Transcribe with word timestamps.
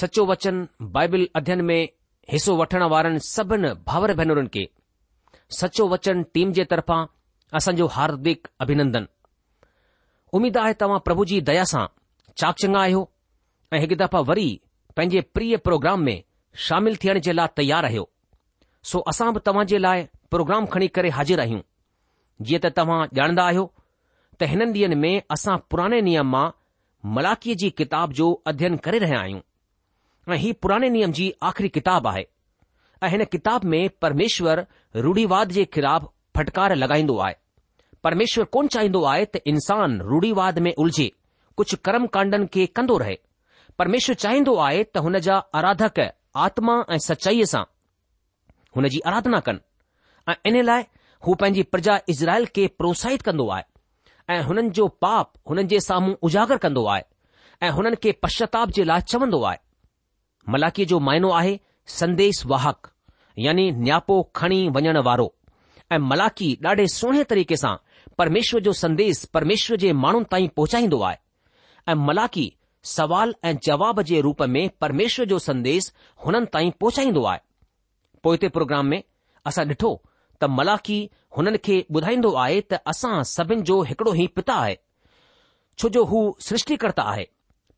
सचो 0.00 0.22
वचन 0.30 0.56
बाइबिल 0.94 1.22
अध्ययन 1.38 1.60
में 1.68 1.80
हिसो 2.32 2.52
वठण 2.60 2.82
वारनि 2.92 3.20
सभिनी 3.34 3.68
भावर 3.88 4.10
भेनरुनि 4.18 4.48
खे 4.54 4.64
सचो 5.58 5.84
वचन 5.92 6.16
टीम 6.34 6.48
जे 6.58 6.64
तरफ़ा 6.72 6.98
असांजो 7.58 7.86
हार्दिक 7.94 8.40
अभिनंदन 8.62 9.04
उमीद 10.36 10.56
आहे 10.64 10.74
तव्हां 10.80 10.98
प्रभु 11.06 11.24
जी 11.30 11.40
दया 11.50 11.64
सां 11.72 11.84
चाक 12.42 12.54
चङा 12.64 12.80
आहियो 12.88 13.02
ऐं 13.74 13.80
हिकु 13.84 13.96
दफ़ा 14.04 14.20
वरी 14.32 14.46
पंहिंजे 14.96 15.20
प्रिय 15.38 15.56
प्रोग्राम 15.68 16.04
में 16.10 16.16
शामिल 16.66 16.96
थियण 17.04 17.20
जे 17.28 17.32
लाइ 17.38 17.54
तयार 17.62 17.88
आहियो 17.92 18.04
सो 18.92 19.02
असां 19.14 19.32
बि 19.38 19.44
तव्हां 19.48 19.66
जे 19.72 19.80
लाइ 19.86 20.06
प्रोग्राम 20.36 20.68
खणी 20.76 20.88
करे 21.00 21.14
हाज़िर 21.22 21.44
आहियूं 21.48 21.64
जीअं 22.48 22.64
त 22.68 22.74
तव्हां 22.82 23.00
ॼाणदा 23.22 23.48
आहियो 23.52 23.66
त 24.38 24.52
हिननि 24.54 24.80
ॾींहनि 24.86 25.02
में 25.06 25.34
असां 25.38 25.58
पुराने 25.72 26.04
नियम 26.12 26.32
मां 26.36 26.46
मलाखीअ 27.18 27.60
जी 27.64 27.76
किताब 27.82 28.18
जो 28.22 28.32
अध्यन 28.54 28.82
करे 28.88 29.06
रहिया 29.08 29.20
आहियूं 29.26 29.45
ऐं 30.32 30.36
हीउ 30.36 30.54
पुराणे 30.62 30.88
नियम 30.90 31.12
जी 31.16 31.32
आख़िरी 31.48 31.68
किताबु 31.74 32.08
आहे 32.08 32.22
ऐं 33.02 33.08
हिन 33.08 33.24
किताब 33.32 33.64
में 33.72 33.88
परमेश्वरु 34.02 35.00
रूढ़ीवाद 35.00 35.48
जे 35.56 35.64
ख़िलाफ़ु 35.74 36.08
फटकार 36.36 36.74
लॻाईंदो 36.76 37.16
आहे 37.26 37.34
परमेश्वर 38.04 38.44
कोन 38.54 38.66
चाहींदो 38.74 39.02
आहे 39.10 39.24
त 39.34 39.40
इन्सानु 39.52 40.04
रूढ़ीवाद 40.10 40.58
में 40.66 40.72
उलझे 40.84 41.08
कुझु 41.56 41.76
कर्म 41.86 42.06
कांडन 42.16 42.46
खे 42.54 42.66
कंदो 42.76 42.96
रहे 42.98 43.14
परमेश्वरु 43.78 44.16
चाहींदो 44.24 44.54
आहे 44.66 44.82
त 44.84 44.98
हुन 45.06 45.18
जा 45.28 45.36
आराधक 45.60 46.00
आत्मा 46.46 46.74
ऐं 46.90 46.98
सचाईअ 47.06 47.44
सां 47.52 47.62
हुन 48.76 48.88
जी 48.94 49.00
आराधना 49.08 49.40
कनि 49.46 50.30
ऐं 50.32 50.36
इन 50.50 50.56
लाइ 50.64 50.82
हू 51.26 51.34
पंहिंजी 51.40 51.62
प्रजा 51.76 51.98
इज़राइल 52.16 52.46
खे 52.56 52.66
प्रोत्साहित 52.78 53.22
कंदो 53.28 53.46
आहे 53.58 53.64
ऐं 54.36 54.42
हुननि 54.50 54.68
जो 54.80 54.88
पाप 55.06 55.32
हुननि 55.50 55.64
जे 55.74 55.80
साम्हूं 55.90 56.14
उजागर 56.30 56.58
कंदो 56.66 56.84
आहे 56.94 57.04
ऐं 57.66 57.70
हुननि 57.80 57.96
खे 58.02 58.12
पश्चाताप 58.22 58.70
जे 58.80 58.84
लाइ 58.92 59.00
चवंदो 59.14 59.42
आहे 59.50 59.64
मलाकीअ 60.48 60.86
जो 60.86 60.98
माइनो 61.08 61.30
आहे 61.34 61.58
संदेश 62.00 62.44
वाहक 62.46 62.86
यानी 63.44 63.70
न्यापो, 63.70 64.22
खणी 64.36 64.58
वञण 64.74 64.96
वारो 65.06 65.32
ऐं 65.92 65.98
मलाकी 66.10 66.54
ॾाढे 66.64 66.86
सोहणे 66.88 67.22
तरीक़े 67.30 67.56
सां 67.56 67.74
परमेश्वर 68.18 68.60
जो 68.68 68.72
संदेश, 68.72 69.24
परमेश्वर 69.34 69.76
जे 69.82 69.92
माण्हुनि 69.92 70.26
ताईं 70.32 70.48
पहुचाईंदो 70.56 71.00
आहे 71.08 71.16
ऐं 71.90 71.94
मलाकी 72.06 72.50
सुवाल 72.94 73.32
ऐं 73.44 73.52
जवाब 73.66 74.00
जे 74.10 74.20
रूप 74.26 74.42
में 74.54 74.68
परमेश्वर 74.80 75.24
जो 75.34 75.38
संदेस 75.48 75.92
हुननि 76.26 76.46
ताईं 76.52 76.70
पहुचाईंदो 76.80 77.22
आहे 77.30 77.40
पोए 78.24 78.48
प्रोग्राम 78.56 78.86
में 78.90 79.02
असां 79.46 79.66
ॾिठो 79.68 79.94
त 80.40 80.44
मलाकी 80.58 80.98
हुननि 81.36 81.58
खे 81.64 81.82
ॿुधाईंदो 81.94 82.32
आहे 82.44 82.60
त 82.72 82.80
असां 82.92 83.22
सभिनि 83.36 83.62
जो 83.70 83.80
हिकड़ो 83.90 84.14
ई 84.14 84.26
पिता 84.36 84.54
आहे 84.64 84.76
छो 85.78 85.88
जो 85.98 86.04
हू 86.12 86.20
सृष्टिकर्ता 86.48 87.02
आहे 87.12 87.24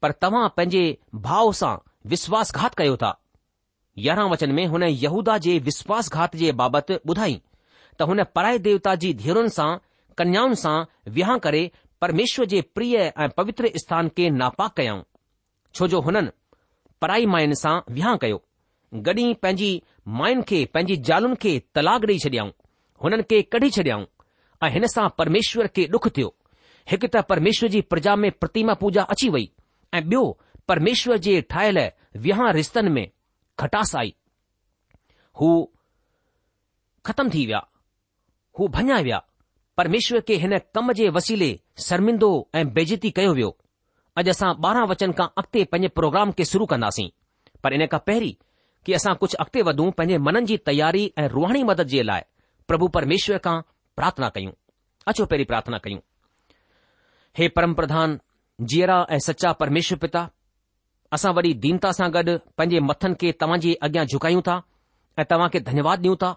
पर 0.02 0.12
तव्हां 0.22 0.48
पंहिंजे 0.56 0.82
भाउ 1.28 1.52
सां 1.62 1.76
विश्वासघात 2.10 2.74
कयो 2.76 2.96
था 3.02 3.12
यारहां 4.06 4.28
वचन 4.30 4.52
में 4.58 4.64
हुन 4.74 4.82
यहूदा 5.04 5.36
जे 5.46 5.58
विश्वासघात 5.68 6.36
जे 6.42 6.52
बाबति 6.60 6.94
ॿुधाई 7.10 7.34
त 7.98 8.02
हुन 8.10 8.22
पराए 8.34 8.58
देवता 8.66 8.94
जी 9.02 9.12
धीअरुनि 9.22 9.50
सां 9.56 9.70
कन्याउनि 10.18 10.56
सां 10.62 10.76
विहांउ 11.16 11.38
करे 11.46 11.62
परमेश्वर 12.00 12.46
जे 12.52 12.60
प्रिय 12.74 12.96
ऐं 13.24 13.28
पवित्र 13.40 13.70
स्थान 13.84 14.08
खे 14.18 14.28
नापाक 14.42 14.74
कयाऊं 14.76 15.02
छो 15.74 15.88
जो 15.94 16.00
हुननि 16.06 16.30
पराई 17.04 17.26
माइन 17.34 17.54
सां 17.62 17.74
विहांउ 17.98 18.18
कयो 18.24 18.40
गॾी 19.08 19.26
पंहिंजी 19.42 19.70
माइन 20.20 20.42
खे 20.48 20.64
पंहिंजी 20.74 20.96
जालुनि 21.08 21.36
खे 21.42 21.52
तलाक 21.74 22.08
ॾेई 22.12 22.18
छॾियाऊं 22.26 22.50
हुननि 23.04 23.22
खे 23.32 23.42
कढी 23.54 23.70
छॾियऊं 23.78 24.04
ऐं 24.66 24.70
हिन 24.76 24.86
सां 24.96 25.08
परमेश्वर 25.18 25.66
खे 25.76 25.86
डुख 25.96 26.08
थियो 26.16 26.34
हिकु 26.92 27.06
त 27.16 27.24
परमेश्वर 27.34 27.68
जी 27.76 27.80
प्रजा 27.94 28.16
में 28.24 28.30
प्रतिमा 28.42 28.74
पूजा 28.84 29.02
अची 29.16 29.28
वई 29.38 29.48
ऐं 29.98 30.02
परमेश्वर 30.68 31.16
जे 31.26 31.40
ठायल 31.50 31.78
विहां 32.24 32.52
रिश्तनि 32.52 32.90
में 32.96 33.06
खटास 33.58 33.94
आई 33.96 34.14
हू 35.40 35.50
ख़त्म 37.06 37.30
थी 37.34 37.44
विया 37.46 37.60
हू 38.58 38.68
भञिया 38.74 38.98
विया 39.06 39.22
परमेश्वर 39.76 40.20
खे 40.28 40.36
हिन 40.42 40.58
कम 40.74 40.92
जे 41.00 41.08
वसीले 41.16 41.48
शर्मिंदो 41.86 42.30
ऐं 42.60 42.64
बेज़ती 42.78 43.10
कयो 43.18 43.32
वियो 43.38 43.50
अॼु 44.20 44.30
असां 44.34 44.50
ॿारहां 44.64 44.86
वचन 44.92 45.12
खां 45.20 45.26
अॻिते 45.42 45.64
पंहिंजे 45.72 45.88
प्रोग्राम 46.00 46.32
खे 46.38 46.44
शुरू 46.52 46.66
कंदासीं 46.74 47.08
पर 47.64 47.74
इन 47.78 47.86
खां 47.92 48.00
पहिरीं 48.08 48.32
कि 48.86 48.92
असां 49.00 49.14
कुझु 49.20 49.38
अॻिते 49.44 49.62
वधूं 49.68 49.90
पंहिंजे 50.00 50.18
मननि 50.28 50.46
जी 50.52 50.56
तयारी 50.70 51.04
ऐं 51.24 51.28
रुहाणी 51.36 51.62
मदद 51.70 51.92
जे 51.94 52.02
लाइ 52.08 52.22
प्रभु 52.72 52.88
परमेश्वर 52.98 53.38
खां 53.44 53.56
प्रार्थना 54.00 54.28
कयूं 54.38 54.52
अचो 55.12 55.26
पहिरीं 55.32 55.46
प्रार्थना 55.52 55.78
कयूं 55.86 56.00
हे 57.40 57.48
परम 57.60 57.74
प्रधान 57.82 58.18
जीअरा 58.72 58.98
ऐं 59.14 59.18
सचा 59.28 59.52
परमेश्वर 59.62 59.98
पिता 60.06 60.28
असां 61.16 61.32
वरी 61.36 61.52
दीनता 61.64 61.90
सां 61.98 62.08
गॾु 62.14 62.32
पंहिंजे 62.58 62.80
मथनि 62.88 63.14
खे 63.20 63.30
तव्हां 63.42 63.58
जे 63.64 63.74
अॻियां 63.86 64.04
झुकायूं 64.12 64.40
था 64.48 64.56
ऐं 65.20 65.24
तव्हां 65.30 65.48
खे 65.52 65.60
धन्यवाद 65.68 66.00
ॾियूं 66.04 66.16
था 66.22 66.30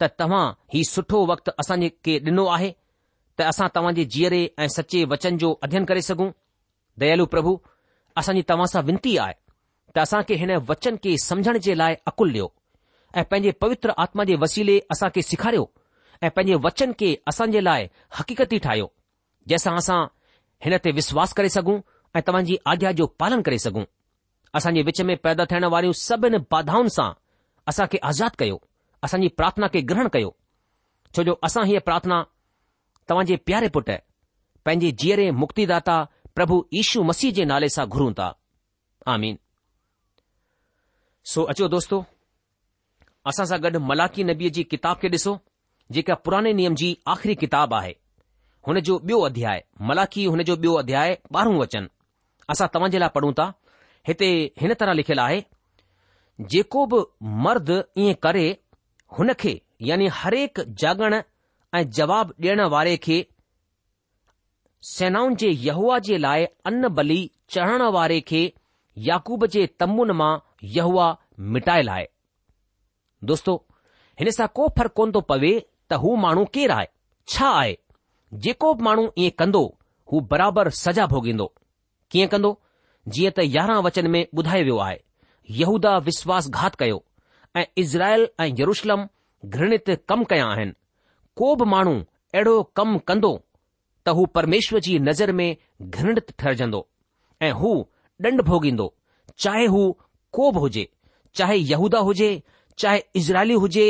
त 0.00 0.08
तव्हां 0.20 0.44
ही 0.74 0.82
सुठो 0.90 1.18
वक्तु 1.30 1.50
असांजे 1.62 1.88
खे 2.04 2.14
ॾिनो 2.28 2.44
आहे 2.56 2.70
त 3.38 3.40
असां 3.52 3.66
तव्हां 3.74 3.94
जे 3.98 4.04
जीअरे 4.14 4.40
ऐं 4.62 4.68
सचे 4.76 5.04
वचन 5.12 5.36
जो 5.42 5.50
अध्ययन 5.66 5.84
करे 5.90 6.02
सघूं 6.10 6.30
दयालु 7.02 7.26
प्रभु 7.34 7.52
असांजी 8.22 8.42
तव्हां 8.50 8.66
सां 8.74 8.82
विनती 8.88 9.16
आहे 9.24 9.36
त 9.94 9.98
असां 10.06 10.20
खे 10.28 10.34
हिन 10.44 10.50
वचन 10.70 10.96
खे 11.04 11.16
समझण 11.28 11.58
जे 11.66 11.76
लाइ 11.82 11.94
अकुल 12.12 12.32
ॾियो 12.34 12.48
ऐं 13.16 13.24
पंहिंजे 13.30 13.50
पवित्र 13.64 13.90
आत्मा 14.04 14.24
जे 14.30 14.34
वसीले 14.46 14.78
असां 14.94 15.08
खे 15.14 15.22
सेखारियो 15.32 15.64
ऐं 16.24 16.30
पंहिंजे 16.36 16.56
वचन 16.66 16.92
खे 17.00 17.10
असां 17.32 17.50
जे 17.56 17.64
लाइ 17.68 17.86
हक़ीक़ती 18.20 18.58
ठाहियो 18.68 18.90
जंहिंसां 19.52 19.76
असां 19.84 20.00
हिन 20.64 20.76
ते 20.84 20.90
विश्वास 21.00 21.32
करे 21.38 21.48
सघूं 21.58 21.78
ऐं 22.16 22.22
तव्हांजी 22.26 22.56
आज्ञा 22.72 22.90
जो 22.98 23.06
पालन 23.20 23.40
करे 23.46 23.58
सघूं 23.68 23.84
असांजे 24.54 24.82
विच 24.82 25.00
में 25.08 25.16
पैदा 25.24 25.44
थियण 25.50 25.64
वारियूं 25.74 25.92
सभिनि 26.02 26.38
बाधाउनि 26.54 26.90
सां 26.98 27.10
असां 27.70 27.86
खे 27.92 27.98
आज़ादु 28.10 28.36
कयो 28.42 28.56
असांजी 29.06 29.28
प्रार्थना 29.38 29.66
खे 29.72 29.80
ग्रहण 29.90 30.08
कयो 30.14 30.30
छो 31.16 31.22
जो 31.28 31.34
असां 31.48 31.64
हीअ 31.70 31.80
प्रार्थना 31.88 32.20
तव्हांजे 33.08 33.36
प्यारे 33.48 33.68
पुटु 33.74 33.96
पंहिंजे 34.66 34.90
जीअरे 35.02 35.30
मुक्तिदाता 35.42 35.96
प्रभु 36.38 36.56
ईशू 36.80 37.02
मसीह 37.10 37.32
जे 37.38 37.44
नाले 37.52 37.68
सां 37.76 37.86
घुरूं 37.96 38.12
था 38.20 38.28
आमीन 39.14 39.36
सो 41.32 41.42
अचो 41.52 41.68
दोस्तो 41.76 42.00
असां 43.32 43.46
सां 43.52 43.60
गॾु 43.66 43.80
मलाकी 43.92 44.24
नबीअ 44.32 44.50
जी 44.58 44.62
किताब 44.74 44.96
खे 45.02 45.08
ॾिसो 45.16 45.36
जेका 45.96 46.14
पुराणे 46.24 46.52
नियम 46.62 46.74
जी 46.82 46.94
आख़िरी 47.12 47.34
किताबु 47.44 47.74
आहे 47.80 47.92
हुन 48.66 48.80
जो 48.88 48.98
ॿियो 49.08 49.18
अध्याय 49.30 49.62
मलाकी 49.90 50.24
हुन 50.32 50.42
जो 50.50 50.56
ॿियो 50.64 50.74
अध्याय 50.84 51.16
ॿारहों 51.36 51.58
वचन 51.64 51.88
असां 52.52 52.66
तव्हां 52.74 52.90
जे 52.90 52.98
लाइ 53.04 53.08
पढ़ूं 53.14 53.32
था 53.38 53.52
हिते 54.06 54.26
हिन 54.60 54.74
तरह 54.80 54.92
लिखियलु 54.98 55.22
आहे 55.22 55.44
जेको 56.52 56.84
बि 56.92 57.02
मर्द 57.46 57.70
ईअं 57.98 58.14
करे 58.22 58.44
हुन 59.18 59.32
खे 59.40 59.60
यानी 59.90 60.06
हरेक 60.20 60.60
जागण 60.82 61.14
ऐं 61.78 61.88
जवाब 61.98 62.30
ॾियण 62.40 62.60
वारे 62.74 62.96
खे 63.06 63.16
सेनाउनि 64.90 65.34
जे 65.40 65.48
यहवा 65.68 65.98
जे 66.08 66.18
लाइ 66.18 66.44
अन 66.70 66.88
बली 66.98 67.20
चढ़ण 67.54 67.82
वारे 67.96 68.20
खे 68.30 68.42
याकूब 69.08 69.46
जे 69.54 69.66
तमुन 69.80 70.10
मां 70.20 70.36
यहवा 70.76 71.06
मिटायल 71.56 71.88
आहे 71.94 72.06
दोस्तो 73.30 73.54
हिन 74.20 74.30
सां 74.36 74.46
को 74.58 74.68
फ़र्क़ु 74.78 74.92
कोन 75.00 75.12
थो 75.16 75.20
पवे 75.32 75.52
त 75.90 75.98
हू 76.04 76.14
माण्हू 76.24 76.44
केरु 76.54 76.74
आहे 76.74 76.86
छा 77.34 77.48
आहे 77.58 77.76
जेको 78.46 78.72
बि 78.74 78.82
माण्हू 78.88 79.06
ईअं 79.24 79.36
कंदो 79.42 79.62
हू 80.12 80.20
बराबरि 80.32 80.70
सजा 80.82 81.06
भोगींदो 81.14 81.52
कीअं 82.12 82.28
कंदो 82.34 82.52
जीअं 83.16 83.30
त 83.36 83.40
यारहं 83.56 83.82
वचन 83.84 84.06
में 84.12 84.22
ॿुधाए 84.38 84.62
वियो 84.62 84.76
आहे 84.86 84.98
यहूदा 85.60 85.96
विश्वासघात 86.08 86.74
कयो 86.80 87.02
ऐं 87.56 87.64
इज़राइल 87.82 88.26
ऐं 88.40 88.48
यरुषलम 88.60 89.06
घणित 89.46 89.90
कम 90.08 90.24
कया 90.32 90.46
आहिनि 90.54 90.72
को 91.40 91.54
बि 91.60 91.68
माण्हू 91.74 91.94
अहिड़ो 92.02 92.56
कमु 92.76 92.98
कंदो 93.10 93.30
त 94.06 94.14
हू 94.18 94.26
परमेश्वर 94.38 94.80
जी 94.86 94.98
नज़र 95.08 95.32
में 95.40 95.56
घणित 95.86 96.30
ठहिरजंदो 96.38 96.80
ऐं 97.46 97.50
हू 97.62 97.70
डंड 98.26 98.42
भोगींदो 98.50 98.88
चाहे 99.44 99.66
हू 99.74 99.82
को 100.38 100.50
बि 100.56 100.60
हुजे 100.66 100.86
चाहे 101.40 101.56
यहूदा 101.72 101.98
हुजे 102.10 102.30
चाहे 102.84 103.02
इज़राइली 103.22 103.54
हुजे 103.64 103.86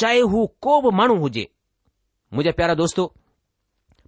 चाहे 0.00 0.20
हू 0.34 0.46
को 0.66 0.80
बि 0.86 0.94
माण्हू 1.00 1.16
हुजे 1.24 1.46
मुंहिंजे 2.34 2.52
प्यारा 2.60 2.74
दोस्तो 2.82 3.06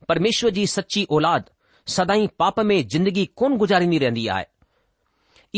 परमेश्वर 0.08 0.50
जी 0.58 0.66
सची 0.76 1.06
औलाद 1.18 1.50
सदाई 1.96 2.26
पाप 2.40 2.60
में 2.70 2.78
जिंदगी 2.94 3.24
कोन 3.40 3.56
गुज़ारींदी 3.60 3.98
रहंदी 4.02 4.26
आहे 4.36 4.46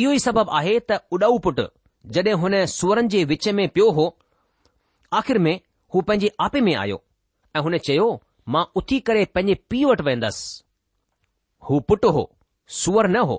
इहो 0.03 0.13
ई 0.13 0.19
सबबु 0.25 0.51
आहे 0.59 0.75
त 0.83 0.99
उडऊ 1.17 1.39
पुट 1.47 1.61
जॾहिं 2.17 2.35
हुन 2.45 2.55
सुवरनि 2.75 3.13
जे 3.15 3.25
विच 3.33 3.49
में 3.61 3.65
पियो 3.77 3.91
हो 3.99 4.07
आख़िर 5.21 5.39
में 5.47 5.55
हू 5.95 6.01
पंहिंजे 6.11 6.31
आपे 6.47 6.61
में 6.69 6.75
आयो 6.85 7.01
ऐं 7.57 7.61
हुन 7.69 7.77
चयो 7.89 8.07
मां 8.55 8.65
उथी 8.81 8.99
करे 9.09 9.25
पंहिंजे 9.39 9.55
पीउ 9.73 9.91
वटि 9.91 10.05
वेंदसि 10.11 10.47
हू 11.69 11.81
पुटु 11.91 12.11
हो 12.19 12.25
सुवर 12.81 13.09
न 13.17 13.25
हो 13.31 13.37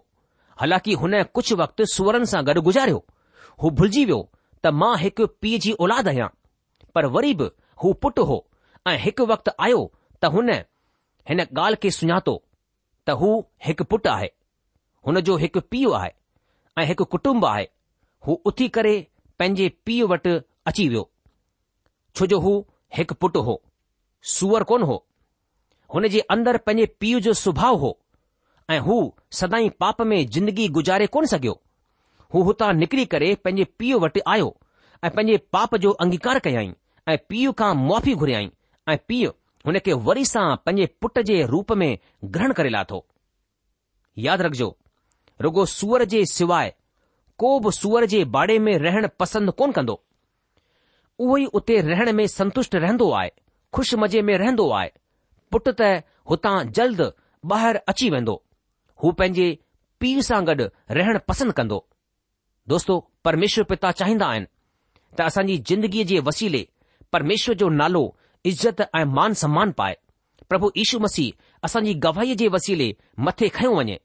हालाकि 0.61 0.93
हुन 1.01 1.21
कुझु 1.37 1.55
वक्तु 1.63 1.85
सुवरनि 1.95 2.29
सां 2.33 2.43
गॾु 2.51 2.61
गुजारियो 2.69 3.01
हू 3.63 3.69
भुलिजी 3.81 4.05
वियो 4.09 4.21
त 4.63 4.75
मां 4.83 4.93
हिकु 5.05 5.27
पीउ 5.43 5.59
जी 5.67 5.73
औलाद 5.87 6.07
आहियां 6.13 6.29
पर 6.97 7.09
वरी 7.17 7.33
बि 7.41 7.49
हू 7.83 7.93
पुटु 8.05 8.23
हो 8.31 8.39
ऐं 8.93 8.97
हिकु 9.07 9.25
वक्तु 9.35 9.57
आयो 9.67 9.81
त 10.21 10.33
हुन 10.37 10.53
हिन 11.31 11.41
ॻाल्हि 11.45 11.81
खे 11.87 11.91
सुञातो 11.97 12.35
त 13.07 13.09
हू 13.21 13.29
हिकु 13.65 13.83
पुटु 13.91 14.09
आहे 14.09 14.29
हुन 15.07 15.19
जो 15.29 15.35
हिकु 15.43 15.59
पीउ 15.71 15.91
आहे 15.99 16.11
ऐं 16.79 16.85
हिकु 16.89 17.05
कुटुंब 17.13 17.45
आहे 17.45 17.65
हू 18.27 18.33
उथी 18.49 18.67
करे 18.75 18.93
पंहिंजे 19.39 19.67
पीउ 19.85 20.07
वटि 20.11 20.35
अची 20.69 20.87
वियो 20.89 21.03
छो 22.15 22.25
जो 22.31 22.39
हू 22.45 22.53
हिकु 22.97 23.15
पुटु 23.21 23.39
हो 23.47 23.55
सूअर 24.35 24.63
कोन 24.69 24.83
हो 24.89 24.95
हुन 25.93 26.07
जे 26.15 26.19
अंदरि 26.35 26.57
पंहिंजे 26.67 26.85
पीउ 27.01 27.19
जो 27.27 27.33
सुभाउ 27.43 27.75
हो 27.83 27.91
ऐं 28.73 28.79
हू 28.87 28.95
सदाई 29.39 29.69
पाप 29.83 30.01
में 30.11 30.17
ज़िंदगी 30.35 30.67
गुज़ारे 30.77 31.07
कोन 31.15 31.25
सघियो 31.33 31.59
हू 32.33 32.43
हुतां 32.49 32.73
निकरी 32.83 33.05
करे 33.15 33.33
पंहिंजे 33.43 33.63
पीउ 33.79 33.99
वटि 34.05 34.21
आयो 34.35 34.49
ऐं 35.05 35.09
पंहिंजे 35.17 35.37
पाप 35.53 35.75
जो 35.85 35.91
अंगीकार 36.05 36.39
कयाई 36.47 36.71
ऐं 37.13 37.17
पीउ 37.29 37.51
खां 37.61 37.73
मुआी 37.85 38.15
घुरियाई 38.23 38.51
ऐं 38.91 38.97
पीउ 39.07 39.31
हुन 39.67 39.77
खे 39.85 39.93
वरी 40.07 40.23
सां 40.25 40.45
पंहिंजे 40.65 40.85
पुट 41.01 41.19
जे 41.27 41.41
रूप 41.51 41.71
में 41.81 41.89
ग्रहण 42.35 42.51
करे 42.59 42.69
लाथो 42.69 43.05
यादि 44.25 44.43
रखजो 44.43 44.67
रुगो 45.41 45.65
सूअर 45.73 46.03
जे 46.13 46.23
सवाइ 46.31 46.71
को 47.43 47.51
बि 47.65 47.71
सूअर 47.79 48.05
जे 48.13 48.23
बाड़े 48.35 48.57
में 48.65 48.73
रहण 48.85 49.07
पसंदि 49.19 49.51
कोन 49.61 49.71
कंदो 49.77 49.95
उहो 51.19 51.37
ई 51.37 51.45
उते 51.59 51.79
रहण 51.91 52.11
में 52.19 52.25
संतुष्ट 52.33 52.75
रहंदो 52.75 53.09
आहे 53.19 53.31
खु़शि 53.73 53.95
मज़े 54.03 54.21
में 54.29 54.37
रहंदो 54.37 54.69
आहे 54.79 54.91
पुट 55.51 55.69
त 55.81 55.89
हुतां 56.29 56.55
जल्द 56.79 57.01
ॿाहिरि 57.53 57.79
अची 57.93 58.09
वेंदो 58.09 58.35
हू 59.03 59.11
पंहिंजे 59.21 59.47
पीउ 60.03 60.21
सां 60.29 60.41
गॾु 60.49 60.67
रहण 60.99 61.19
पसंदि 61.31 61.53
कंदो 61.61 61.79
दोस्तो 62.73 62.97
परमेश्वर 63.29 63.63
पिता 63.71 63.91
चाहींदा 64.01 64.27
आहिनि 64.33 64.51
त 65.17 65.21
असांजी 65.29 65.57
ज़िंदगीअ 65.71 66.05
जे 66.13 66.19
वसीले 66.29 66.67
परमेश्वर 67.17 67.55
जो 67.63 67.69
नालो 67.79 68.03
इज़त 68.51 68.81
ऐं 68.95 69.03
मान 69.17 69.33
सम्मान 69.41 69.71
पाए 69.71 69.97
प्रभु 70.49 70.71
यशु 70.77 70.99
मसीह 70.99 71.59
असांजी 71.67 71.93
गवाहीअ 72.05 72.35
जे 72.41 72.47
वसीले 72.55 72.87
मथे 73.27 73.49
खयों 73.57 73.75
वञे 73.77 73.99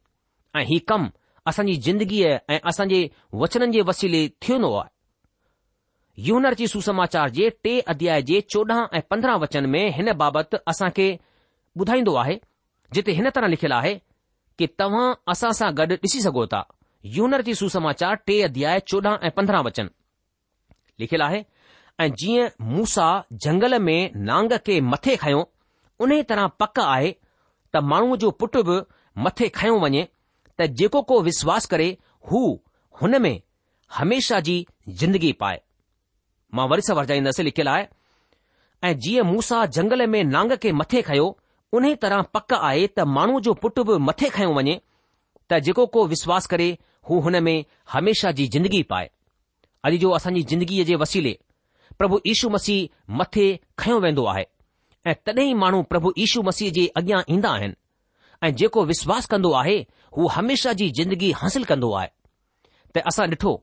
ऐं 0.59 0.65
हीउ 0.71 0.81
कमु 0.89 1.09
असांजी 1.53 1.75
ज़िंदगीअ 1.87 2.37
ऐं 2.55 2.59
असांजे 2.73 3.01
वचननि 3.43 3.73
जे 3.77 3.83
वसीले 3.89 4.21
थियन्दो 4.47 4.73
आहे 4.83 4.97
यूनर 6.27 6.55
जी 6.61 6.67
सुसमाचार 6.75 7.29
जे 7.39 7.49
टे 7.65 7.79
अध्याय 7.95 8.23
जे 8.31 8.41
चोॾहं 8.55 8.87
ऐं 8.97 9.01
पंद्रहं 9.11 9.39
वचन 9.41 9.67
में 9.75 9.83
हिन 9.97 10.13
बाबति 10.23 10.57
असांखे 10.73 11.09
ॿुधाईंदो 11.81 12.15
आहे 12.23 12.39
जिते 12.95 13.13
हिन 13.19 13.29
तरह 13.35 13.47
लिखियलु 13.55 13.75
आहे 13.75 13.95
कि 14.59 14.67
तव्हां 14.79 15.07
असां 15.33 15.51
सां 15.59 15.71
गॾु 15.79 15.93
ॾिसी 16.07 16.21
सघो 16.23 16.47
था 16.55 16.63
यूनर 17.17 17.41
जी 17.49 17.55
सुसमाचार 17.61 18.15
टे 18.27 18.41
अध्याय 18.49 18.81
चोॾहं 18.93 19.17
ऐं 19.27 19.31
पंद्रहं 19.37 19.65
वचन 19.69 19.89
लिखियलु 21.01 21.25
आहे 21.25 21.43
ऐं 22.01 22.11
जीअं 22.19 22.49
मूसा 22.71 23.07
झंगल 23.45 23.79
में 23.83 24.11
नांग 24.27 24.53
खे 24.67 24.81
मथे 24.91 25.15
खंयो 25.23 25.41
उन 26.05 26.21
तरह 26.29 26.47
पक 26.61 26.79
आहे 26.81 27.11
त 27.75 27.77
माण्हूअ 27.93 28.17
जो 28.25 28.31
पुटु 28.43 28.63
बि 28.69 28.77
मथे 29.25 29.49
खयो 29.57 29.79
वञे 29.85 30.05
त 30.61 30.67
जेको 30.81 31.01
को 31.11 31.21
विश्वास 31.29 31.67
करे 31.73 31.89
हू 32.31 32.41
हुन 33.01 33.19
में 33.23 33.37
हमेशा 33.97 34.39
जी 34.49 34.57
जिंदगी 35.01 35.33
पाए 35.43 35.61
मां 36.55 36.69
वरी 36.69 36.83
सवर 36.89 37.05
चाहींदसि 37.07 37.43
लिखियलु 37.43 37.71
आहे 37.71 37.87
ऐं 38.89 38.97
जीअं 39.07 39.25
मूसा 39.33 39.65
झंगल 39.67 40.07
में 40.15 40.23
नांग 40.25 40.53
खे 40.63 40.73
मथे 40.83 41.03
खयो 41.11 41.27
उन 41.79 41.95
तरह 42.03 42.23
पक 42.37 42.53
आहे 42.63 42.87
त 42.97 43.09
माण्हूअ 43.19 43.41
जो 43.49 43.55
पुटु 43.65 43.85
बि 43.91 43.99
मथे 44.11 44.29
खयो 44.39 44.55
वञे 44.61 44.79
त 45.51 45.59
जेको 45.69 45.87
को 45.97 46.07
विश्वास 46.15 46.47
करे 46.55 46.71
हू 47.11 47.21
हुन 47.27 47.43
में 47.49 47.57
हमेशा 47.93 48.31
जी 48.41 48.47
ज़िंदगी 48.57 48.83
पाए 48.95 49.11
अॼु 49.89 49.99
जो 50.07 50.11
असांजी 50.21 50.43
जिंदगीअ 50.53 50.85
जे 50.93 50.97
वसीले 51.05 51.39
પ્રભુ 51.99 52.19
ઈસુ 52.31 52.49
મસી 52.55 52.83
મથે 53.17 53.47
ખયો 53.81 53.99
વેંદો 54.05 54.23
આહે 54.31 54.45
એ 55.05 55.13
તડેઈ 55.25 55.55
માનું 55.61 55.85
પ્રભુ 55.91 56.11
ઈસુ 56.21 56.39
મસી 56.47 56.71
જે 56.77 56.85
અગ્યા 56.99 57.25
ઈંદા 57.33 57.57
હે 57.63 57.69
એ 58.41 58.49
જેકો 58.59 58.81
વિશ્વાસ 58.91 59.27
કંદો 59.33 59.51
આહે 59.59 59.79
હો 60.15 60.23
હંમેશા 60.35 60.75
જી 60.79 60.91
જિંદગી 60.97 61.33
હાંસલ 61.39 61.65
કંદો 61.71 61.89
આય 61.99 62.11
તે 62.93 62.99
આસા 63.07 63.27
દેઠો 63.33 63.55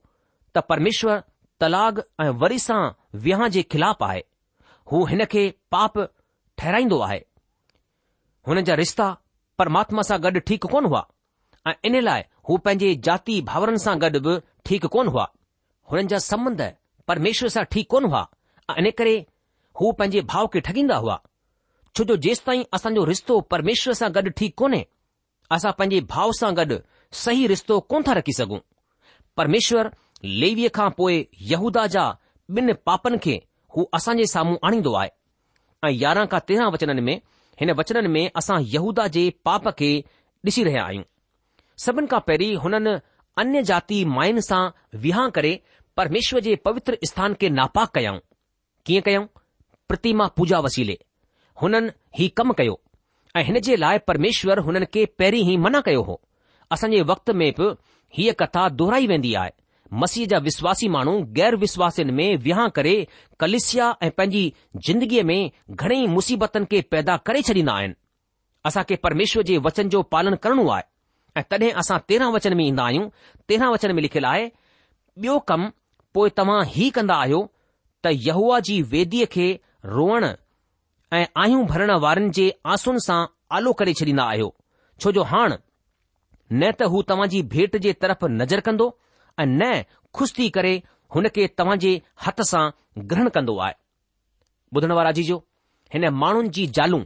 ત 0.53 0.57
પરમેશ્વર 0.67 1.17
તલાગ 1.59 1.95
એ 2.23 2.29
વરીસા 2.41 2.83
વ્યાંજે 3.23 3.63
ખલાપ 3.71 4.01
આય 4.07 4.23
હો 4.89 4.97
હનકે 5.09 5.43
પાપ 5.71 5.93
ઠરાઈંદો 6.57 6.97
આહે 7.03 7.19
હનજા 8.45 8.75
રિસ્તા 8.81 9.11
પરમાત્માસા 9.57 10.17
ગડ 10.23 10.43
ઠીક 10.45 10.65
કોન 10.73 10.83
હોવા 10.87 11.05
એનેલા 11.87 12.21
હો 12.47 12.53
પેજે 12.65 12.87
જાતી 13.05 13.39
ભાવનસા 13.47 13.95
ગડ 14.03 14.15
ભ 14.25 14.35
ઠીક 14.63 14.85
કોન 14.95 15.07
હોવા 15.11 15.29
હનજા 15.91 16.21
સંબંધ 16.29 16.67
પરમેશ્વર 17.07 17.49
સા 17.53 17.65
ઠીક 17.71 17.87
કોન 17.93 18.05
હો 18.11 18.21
આને 18.71 18.89
કરે 18.99 19.15
હું 19.77 19.93
પંજે 19.99 20.19
ભાવ 20.29 20.45
કે 20.53 20.59
ઠગીnda 20.65 20.95
હોવા 21.01 21.23
છુ 21.95 22.01
જો 22.09 22.15
જેસ 22.25 22.39
તાં 22.45 22.61
આસં 22.75 22.93
જો 22.97 23.03
રસ્તો 23.09 23.35
પરમેશ્વર 23.51 23.93
સા 23.99 24.09
ગડ 24.15 24.33
ઠીક 24.37 24.53
કોને 24.59 24.81
આસા 25.53 25.77
પંજે 25.79 25.99
ભાવ 26.11 26.29
સા 26.39 26.51
ગડ 26.57 26.73
સહી 27.21 27.45
રસ્તો 27.53 27.75
કોન 27.89 28.03
થા 28.05 28.17
રાખી 28.17 28.39
સગુ 28.39 28.57
પરમેશ્વર 29.37 29.85
લેવીયા 30.41 30.77
કા 30.77 30.89
પોય 30.97 31.19
યહુદા 31.51 31.87
જા 31.95 32.09
બિન 32.55 32.67
પાપન 32.87 33.15
કે 33.23 33.35
હું 33.73 33.85
આસા 33.95 34.17
જે 34.19 34.25
સામું 34.33 34.57
આણી 34.65 34.83
દો 34.85 34.91
આય 34.97 35.11
આ 35.85 35.89
11 35.93 36.31
કા 36.31 36.41
13 36.53 36.73
વચન 36.73 36.99
મે 37.07 37.15
હેન 37.59 37.69
વચન 37.77 38.07
મે 38.15 38.21
આસા 38.37 38.59
યહુદા 38.75 39.07
જે 39.15 39.23
પાપ 39.45 39.63
કે 39.79 39.89
ડિસી 40.41 40.65
રહે 40.67 40.77
આય 40.83 41.03
સબન 41.83 42.05
કા 42.11 42.21
પેરી 42.27 42.53
હનન 42.63 42.87
અન્ય 43.41 43.61
જાતિ 43.69 43.97
માયન 44.15 44.41
સા 44.49 44.65
વિહા 45.03 45.29
કરે 45.37 45.53
परमेश्वर 45.97 46.39
जे 46.45 46.55
पवित्र 46.65 46.97
स्थान 47.05 47.33
खे 47.41 47.49
नापाक 47.49 47.91
कयऊं 47.95 48.17
कीअं 48.85 49.01
कयऊं 49.01 49.25
प्रतिमा 49.87 50.25
पूजा 50.37 50.57
वसीले 50.65 50.97
हुननि 51.61 51.91
ही 52.17 52.27
कमु 52.37 52.53
कयो 52.57 52.75
ऐं 53.39 53.43
हिन 53.49 53.59
जे 53.67 53.75
लाइ 53.83 53.97
परमेश्वर 54.07 54.59
हुननि 54.65 54.85
खे 54.95 55.05
पहिरीं 55.19 55.51
ई 55.51 55.55
मना 55.65 55.81
कयो 55.85 56.01
हो 56.07 56.19
असांजे 56.71 57.01
वक़्त 57.11 57.29
में 57.41 57.51
बि 57.59 57.69
हीअ 58.17 58.33
कथा 58.41 58.67
दोहराई 58.81 59.07
वेंदी 59.11 59.33
आहे 59.41 59.51
मसीह 60.01 60.25
जा 60.27 60.37
विश्वासी 60.47 60.87
माण्हू 60.95 61.13
गैर 61.39 61.55
विश्वासिन 61.63 62.11
में 62.19 62.27
विहां 62.47 62.69
करे 62.77 62.95
कलिसिया 63.39 63.87
ऐं 64.03 64.09
पंहिंजी 64.17 64.41
ज़िंदगीअ 64.87 65.23
में 65.31 65.51
घणेई 65.75 66.07
मुसीबतनि 66.17 66.65
खे 66.71 66.81
पैदा 66.95 67.17
करे 67.29 67.41
छॾींदा 67.49 67.73
आहिनि 67.81 67.93
असां 68.69 68.83
खे 68.89 68.95
परमेश्वर 69.07 69.43
जे 69.51 69.57
वचन 69.69 69.89
जो 69.95 70.01
पालन 70.15 70.35
करणो 70.45 70.67
आहे 70.75 70.83
ऐं 71.39 71.43
तॾहिं 71.51 71.71
असां 71.83 71.97
तेरहं 72.07 72.33
वचन 72.33 72.57
में 72.57 72.65
ईंदा 72.65 72.83
आहियूं 72.85 73.09
तेरहं 73.49 73.71
वचन 73.73 73.95
में 73.95 74.01
लिखियलु 74.01 74.27
आहे 74.35 74.45
ॿियो 74.49 75.39
कमु 75.51 75.69
पोइ 76.15 76.29
तव्हां 76.39 76.59
ही 76.73 76.85
कंदा 76.95 77.15
आहियो 77.21 77.39
त 78.03 78.11
यहुआ 78.25 78.59
जी 78.67 78.75
वेदीअ 78.91 79.25
खे 79.31 79.47
रोअण 79.95 80.25
ऐं 81.17 81.23
आयूं 81.45 81.63
भरण 81.71 81.91
वारनि 82.05 82.29
जे 82.37 82.45
आसुनि 82.75 83.01
सां 83.05 83.17
आलो 83.57 83.73
करे 83.81 83.93
छॾींदा 84.01 84.23
आहियो 84.33 84.47
छो 85.05 85.11
जो 85.17 85.23
हाणे 85.31 85.57
न 86.61 86.69
त 86.81 86.87
हू 86.93 87.01
तव्हां 87.09 87.27
जी 87.33 87.41
भेट 87.55 87.75
जे 87.87 87.93
तरफ़ 88.05 88.23
नज़र 88.37 88.59
कंदो 88.69 88.87
ऐं 89.39 89.47
न 89.55 89.69
खु़शि 90.17 90.35
थी 90.37 90.47
करे 90.59 90.71
हुन 91.15 91.27
खे 91.39 91.47
तव्हां 91.61 91.75
जे 91.85 91.91
हथ 92.27 92.39
सां 92.53 92.63
ग्रहण 93.13 93.29
कंदो 93.39 93.57
आहे 93.67 93.75
ॿुधण 94.77 94.91
वारा 94.99 95.11
जी 95.19 95.23
जो 95.31 95.35
हिन 95.95 96.05
माण्हुनि 96.21 96.49
जी 96.59 96.63
ज़ालूं 96.79 97.01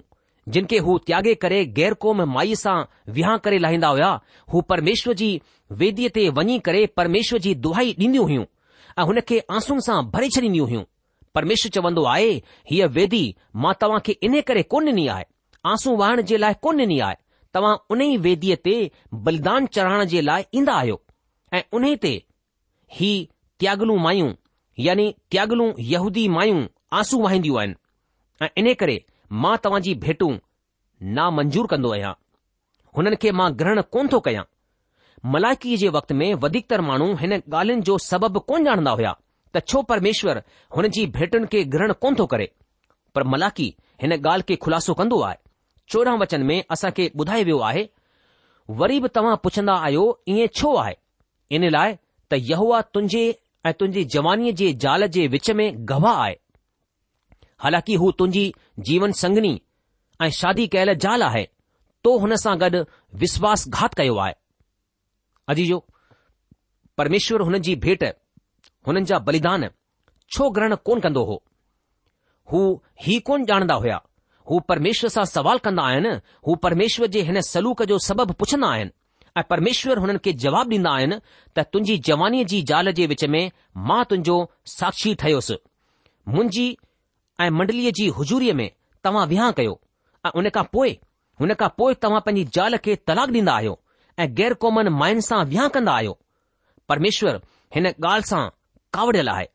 जिन 0.56 0.68
खे 0.72 0.78
हू 0.86 0.94
त्यागे 1.10 1.34
करे 1.48 1.58
गैर 1.82 1.96
क़ौम 2.06 2.22
माईअ 2.36 2.60
सां 2.63 2.75
विहाउ 3.18 3.42
करे 3.50 3.58
लाहींदा 3.66 3.92
हुया 3.96 4.12
हू 4.54 4.62
परमेश्वर 4.75 5.18
जी 5.25 5.34
वेदीअ 5.84 6.13
ते 6.20 6.28
वञी 6.39 6.60
करे 6.70 6.86
परमेश्वर 7.01 7.46
जी 7.48 7.54
दुहाई 7.66 7.92
ॾींदियूं 7.98 8.28
हुयूं 8.32 8.46
ऐं 9.00 9.03
हुन 9.08 9.20
खे 9.29 9.38
आसू 9.58 9.75
सां 9.84 9.98
भरे 10.13 10.27
छॾींदियूं 10.36 10.65
हुयूं 10.70 10.84
परमेश्वर 11.38 11.72
चवंदो 11.75 12.03
आहे 12.13 12.32
हीअ 12.72 12.88
वेदी 12.98 13.22
मां 13.63 13.74
तव्हां 13.84 14.00
खे 14.08 14.12
इन 14.27 14.39
करे 14.48 14.63
कोन 14.74 14.88
ॾिनी 14.91 15.06
आहे 15.15 15.25
आसूं 15.74 15.96
वहण 16.01 16.22
जे 16.32 16.38
लाइ 16.44 16.53
कोन 16.65 16.82
ॾिनी 16.86 17.00
आहे 17.08 17.15
तव्हां 17.58 17.74
उन 17.96 18.01
ई 18.06 18.18
वेदीअ 18.25 18.56
ते 18.68 18.74
बलिदान 19.27 19.68
चढ़ाइण 19.77 20.03
जे 20.15 20.22
लाइ 20.29 20.44
ईंदा 20.62 20.74
आहियो 20.82 20.98
ऐं 21.53 21.62
उन 21.79 21.86
ते 22.06 22.12
ही 22.98 23.12
त्यागलूं 23.63 23.98
मायूं 24.08 24.32
यानी 24.88 25.08
त्यागलूं 25.36 25.70
यहूदी 25.94 26.27
मायूं 26.38 26.60
आसूं 27.01 27.22
वाहिदियूं 27.27 27.60
आहिनि 27.60 27.79
ऐं 28.46 28.50
इन 28.63 28.74
करे 28.84 28.98
मां 29.46 29.56
तव्हां 29.68 29.82
जी 29.88 29.96
भेटूं 30.08 30.32
नामंजूर 31.20 31.68
कंदो 31.75 31.91
आहियां 31.98 32.13
हुननि 32.98 33.24
खे 33.25 33.32
मां 33.41 33.50
ग्रहण 33.63 33.82
कोन 33.98 34.13
थो 34.15 34.20
कयां 34.29 34.46
मलाकीअ 35.26 35.78
जे 35.78 35.88
वक़्त 35.90 36.12
में 36.20 36.34
वधीकतर 36.44 36.82
माण्हू 36.82 37.14
हिन 37.20 37.34
ॻाल्हियुनि 37.38 37.82
जो 37.88 37.98
सबबु 38.04 38.40
कोन 38.50 38.68
ॼाणंदा 38.68 38.92
हुया 39.00 39.14
त 39.56 39.60
छो 39.68 39.82
परमेश्वर 39.92 40.42
हुन 40.76 40.88
जी 40.98 41.06
भेटुनि 41.18 41.48
खे 41.52 41.64
ग्रहण 41.74 41.92
कोन 42.02 42.16
थो 42.20 42.26
करे 42.34 42.50
पर 43.16 43.24
मलाकी 43.34 43.74
हिन 44.02 44.12
ॻाल्हि 44.16 44.44
खे 44.50 44.56
खु़लासो 44.66 44.94
कंदो 45.00 45.20
आहे 45.30 45.38
चोॾहं 45.92 46.18
वचन 46.20 46.44
में 46.52 46.58
असां 46.72 46.92
खे 46.98 47.10
ॿुधायो 47.20 47.46
वियो 47.46 47.60
आहे 47.70 47.86
वरी 48.82 49.00
बि 49.00 49.08
तव्हां 49.16 49.36
पुछंदा 49.44 49.74
आहियो 49.86 50.04
ईअं 50.30 50.48
छो 50.56 50.74
आहे 50.86 50.96
इन 51.56 51.70
लाइ 51.76 51.96
त 52.32 52.36
यहवा 52.52 52.82
तुंहिंजे 52.96 53.24
ऐं 53.68 53.74
तुंहिंजी 53.80 54.04
जवानीअ 54.16 54.54
जे 54.60 54.72
ज़ाल 54.84 55.08
जे 55.16 55.28
विच 55.36 55.52
में 55.60 55.66
गवाह 55.92 56.20
आहे 56.24 56.36
हालांकि 57.64 57.96
हू 58.04 58.12
तुंहिंजी 58.20 58.52
जीवन 58.90 59.12
संगनी 59.24 59.60
ऐं 60.24 60.30
शादी 60.42 60.68
कयल 60.78 60.94
ज़ाल 61.06 61.24
आहे 61.24 61.48
तो 62.04 62.18
हुन 62.24 62.36
सां 62.46 62.60
गॾु 62.62 62.84
विश्वासघात 63.24 63.94
कयो 63.98 64.16
आहे 64.26 64.34
अजी 65.51 65.65
जो 65.65 65.84
परमेश्वर 66.98 67.41
हुननि 67.41 67.60
जी 67.68 67.75
भेट 67.84 68.03
हुननि 68.88 69.01
जा 69.12 69.20
बलिदान 69.29 69.70
छो 70.36 70.50
ग्रहण 70.58 70.75
कोन 70.88 71.00
कंदो 71.06 71.24
हो 71.29 71.41
हू 72.51 72.62
ही 73.03 73.20
कोन 73.29 73.46
ॼाणंदा 73.50 73.75
हुया 73.84 74.00
हू 74.51 74.60
परमेश्वर 74.72 75.10
सां 75.13 75.24
सवाल 75.32 75.58
कंदा 75.68 75.84
आहिनि 75.91 76.10
हू 76.48 76.56
परमेश्वर 76.65 77.08
जे 77.15 77.22
हिन 77.29 77.41
सलूक 77.50 77.84
जो 77.91 77.98
सबबु 78.10 78.34
पुछंदा 78.41 78.68
आहिनि 78.75 78.91
ऐं 79.38 79.44
परमेश्वर 79.50 79.98
हुननि 80.06 80.20
खे 80.25 80.34
जवाब 80.46 80.70
ॾींदा 80.74 80.94
आहिनि 81.00 81.18
त 81.58 81.65
तुंहिंजी 81.74 81.98
जवानीअ 82.12 82.46
जी 82.53 82.62
ज़ाल 82.72 82.91
जे 83.01 83.08
विच 83.13 83.24
में 83.36 83.44
मां 83.89 84.03
तुंहिंजो 84.12 84.38
साक्षी 84.77 85.13
ठयोसि 85.24 85.58
मुंहिंजी 86.36 86.68
ऐं 87.46 87.50
मंडलीअ 87.60 87.91
जी 88.01 88.08
हुजूरीअ 88.22 88.53
में 88.62 88.70
तव्हां 89.03 89.25
विहाउ 89.34 89.58
कयो 89.62 89.79
ऐं 90.27 90.32
उन 90.41 90.50
खां 90.58 90.63
पोइ 90.77 90.98
हुन 91.41 91.53
खां 91.63 91.70
पोइ 91.82 91.94
तव्हां 92.08 92.22
पंहिंजी 92.29 92.51
ज़ाल 92.60 92.77
खे 92.88 92.96
तलाक 93.12 93.29
ॾींदा 93.38 93.53
आहियो 93.62 93.77
ऐं 94.20 94.34
गैर 94.36 94.54
क़ौमन 94.62 94.88
माइन 95.00 95.20
सां 95.28 95.44
विहाउ 95.46 95.70
कंदा 95.74 95.94
आहियो 95.94 96.18
परमेश्वर 96.89 97.42
हिन 97.75 97.86
ॻाल्हि 97.89 98.28
सां 98.30 98.48
कावड़ियल 98.94 99.30
आहे 99.30 99.48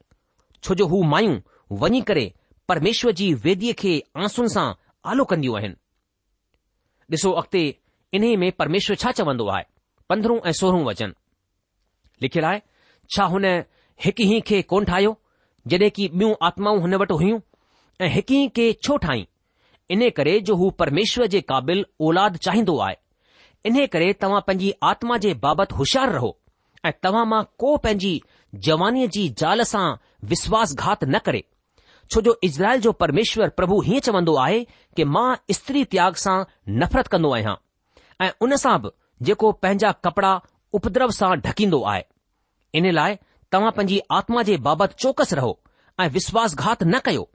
छो 0.62 0.75
जो 0.80 0.87
हू 0.92 1.02
मायूं 1.14 1.38
वञी 1.80 2.00
करे 2.11 2.32
परमेश्वर 2.68 3.12
जी 3.20 3.32
वेदीअ 3.46 3.73
खे 3.82 3.99
आसुनि 4.25 4.49
सां 4.58 4.73
आलो 5.12 5.25
कंदियूं 5.32 5.56
आहिनि 5.58 5.76
ॾिसो 7.12 7.30
अॻिते 7.40 7.61
इन्हीअ 8.16 8.37
में 8.40 8.50
परमेश्वर 8.58 8.96
छा 9.02 9.11
चवंदो 9.18 9.49
आहे 9.56 9.64
पंद्रहं 10.08 10.40
ऐं 10.49 10.52
सोरहं 10.61 10.84
वचन 10.84 11.12
लिखियलु 12.23 12.46
आहे 12.49 12.61
छा 13.16 13.25
हुन 13.34 13.44
हिकु 14.04 14.23
ई 14.34 14.40
खे 14.50 14.61
कोन 14.75 14.84
ठाहियो 14.90 15.14
जॾहिं 15.73 15.90
की 15.99 16.08
ॿियूं 16.14 16.32
आत्माऊं 16.49 16.80
हुन 16.87 16.94
वटि 17.02 17.14
हुयूं 17.23 17.40
ऐं 18.04 18.08
हिकु 18.14 18.34
ई 18.34 18.49
खे 18.56 18.73
छो 18.87 18.96
ठाही 19.06 19.26
इन 19.96 20.08
करे 20.20 20.38
जो 20.50 20.54
हू 20.62 20.70
परमेश्वर 20.84 21.26
जे 21.37 21.40
क़ाबिल 21.52 21.84
औलाद 22.08 22.37
चाहींदो 22.46 22.78
आहे 22.88 22.96
इन 23.66 23.87
करे 23.92 24.12
तव्हां 24.23 24.40
पंहिंजी 24.47 24.73
आत्मा 24.87 25.16
जे 25.25 25.33
बाबति 25.42 25.75
होशियार 25.76 26.11
रहो 26.12 26.30
ऐं 26.87 26.92
तव्हां 27.02 27.25
मां 27.26 27.42
को 27.62 27.76
पंहिंजी 27.85 28.11
जवानीअ 28.66 29.06
जी 29.14 29.28
ज़ाल 29.42 29.62
सां 29.71 29.85
विश्वासघात 30.33 31.04
न 31.04 31.18
करे 31.28 31.42
छो 32.11 32.21
जो 32.26 32.37
इज़राइल 32.49 32.80
जो 32.87 32.92
परमेश्वर 33.02 33.49
प्रभु 33.61 33.80
हीअं 33.87 34.00
चवंदो 34.09 34.35
आहे 34.42 34.59
कि 34.97 35.04
मां 35.14 35.28
स्त्री 35.59 35.85
त्याग 35.94 36.14
सां 36.25 36.37
नफ़रत 36.83 37.06
कंदो 37.14 37.33
आहियां 37.35 37.54
ऐं 38.26 38.30
उन 38.47 38.56
सां 38.64 38.76
बि 38.83 38.90
जेको 39.28 39.52
पंहिंजा 39.62 39.92
कपड़ा 40.09 40.35
उपद्रव 40.80 41.11
सां 41.21 41.35
ढकींदो 41.49 41.83
आहे 41.92 42.04
इन 42.80 42.90
लाइ 42.94 43.16
तव्हां 43.52 43.71
पंहिंजी 43.78 44.00
आत्मा 44.18 44.42
जे 44.50 44.56
बाबति 44.68 44.94
चौकस 45.04 45.33
रहो 45.40 45.59
ऐं 46.00 46.09
विश्वासघात 46.18 46.83
न 46.94 46.99
कयो 47.09 47.28